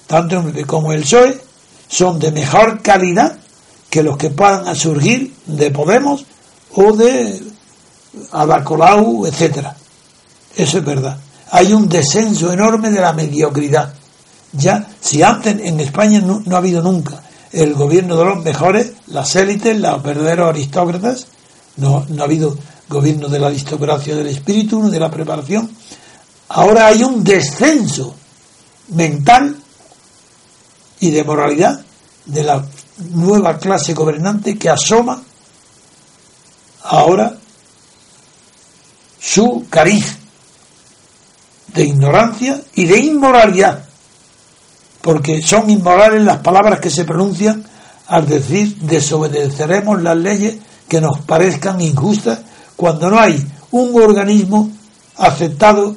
[0.08, 1.40] tanto en el PP como el PSOE,
[1.88, 3.38] son de mejor calidad
[3.90, 6.26] que los que puedan surgir de Podemos
[6.74, 7.42] o de
[8.32, 9.76] Adacolau, etcétera.
[10.58, 11.20] Eso es verdad.
[11.52, 13.94] Hay un descenso enorme de la mediocridad.
[14.54, 17.22] Ya, si antes en España no, ha habido nunca
[17.52, 21.28] el gobierno de los mejores, las élites, los verdaderos aristócratas,
[21.78, 22.58] no ha habido
[22.90, 25.70] gobierno de la aristocracia del espíritu, de la preparación.
[26.50, 28.16] Ahora hay un descenso
[28.90, 29.56] mental
[31.00, 31.82] y de moralidad
[32.26, 32.66] de la
[33.12, 35.22] nueva clase gobernante que asoma
[36.84, 37.38] ahora
[39.20, 40.18] su cariz
[41.78, 43.86] de ignorancia y de inmoralidad,
[45.02, 47.64] porque son inmorales las palabras que se pronuncian
[48.08, 52.40] al decir desobedeceremos las leyes que nos parezcan injustas
[52.76, 54.72] cuando no hay un organismo
[55.18, 55.96] aceptado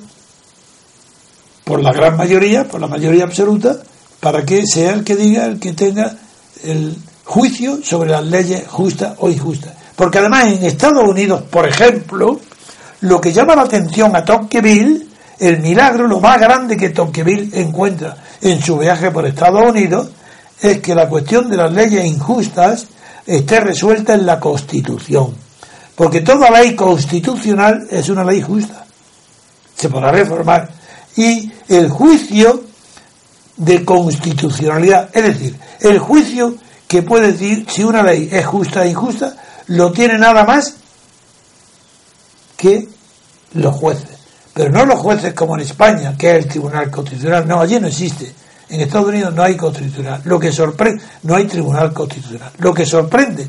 [1.65, 3.79] por la gran mayoría, por la mayoría absoluta,
[4.19, 6.17] para que sea el que diga, el que tenga
[6.65, 9.73] el juicio sobre las leyes justas o injustas.
[9.97, 12.41] Porque además en Estados Unidos, por ejemplo,
[13.03, 15.10] lo que llama la atención a Tocqueville,
[15.41, 20.11] el milagro, lo más grande que Tocqueville encuentra en su viaje por Estados Unidos,
[20.61, 22.87] es que la cuestión de las leyes injustas
[23.27, 25.35] esté resuelta en la Constitución.
[25.95, 28.85] Porque toda ley constitucional es una ley justa.
[29.77, 30.69] Se podrá reformar.
[31.17, 32.65] Y el juicio
[33.57, 36.55] de constitucionalidad, es decir, el juicio
[36.87, 39.37] que puede decir si una ley es justa o injusta,
[39.67, 40.75] lo tiene nada más
[42.57, 42.89] que
[43.55, 44.20] los jueces.
[44.61, 47.49] Pero no los jueces como en España, que es el Tribunal Constitucional.
[47.49, 48.31] No, allí no existe.
[48.69, 50.21] En Estados Unidos no hay constitucional.
[50.25, 52.53] Lo que sorprende, no hay Tribunal Constitucional.
[52.59, 53.49] Lo que sorprende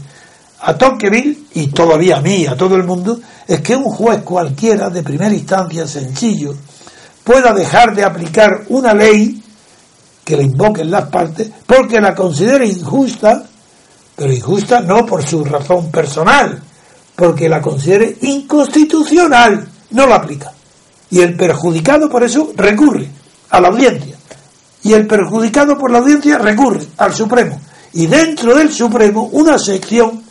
[0.62, 4.90] a Tocqueville y todavía a mí, a todo el mundo, es que un juez cualquiera
[4.90, 6.56] de primera instancia sencillo
[7.26, 9.44] pueda dejar de aplicar una ley
[10.24, 13.44] que le invoquen las partes porque la considere injusta,
[14.16, 16.64] pero injusta no por su razón personal,
[17.18, 20.54] porque la considere inconstitucional, no la aplica.
[21.12, 23.08] Y el perjudicado por eso recurre
[23.50, 24.18] a la audiencia.
[24.84, 27.62] Y el perjudicado por la audiencia recurre al Supremo.
[27.94, 30.24] Y dentro del Supremo, una sección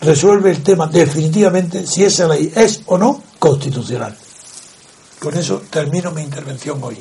[0.00, 4.16] resuelve el tema definitivamente si esa ley es o no constitucional.
[5.20, 6.98] Con eso termino mi intervención hoy.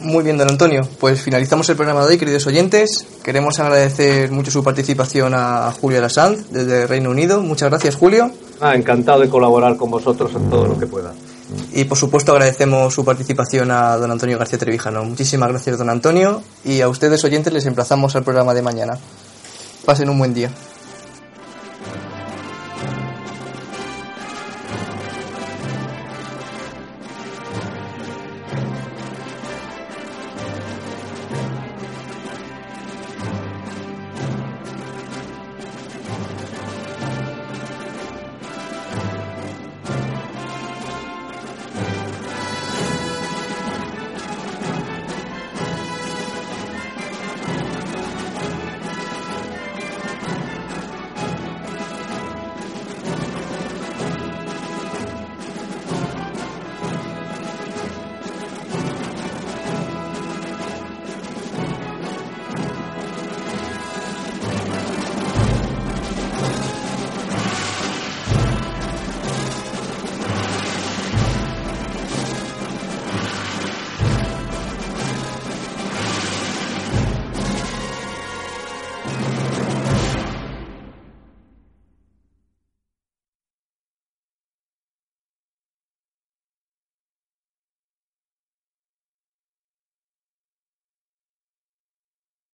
[0.00, 0.88] Muy bien, don Antonio.
[0.98, 3.06] Pues finalizamos el programa de hoy, queridos oyentes.
[3.22, 7.42] Queremos agradecer mucho su participación a Julio Alasanz desde Reino Unido.
[7.42, 8.30] Muchas gracias, Julio.
[8.60, 11.12] Ah, encantado de colaborar con vosotros en todo lo que pueda.
[11.72, 15.04] Y por supuesto agradecemos su participación a don Antonio García Trevijano.
[15.04, 16.42] Muchísimas gracias, don Antonio.
[16.64, 18.98] Y a ustedes, oyentes, les emplazamos al programa de mañana.
[19.84, 20.50] Pasen un buen día.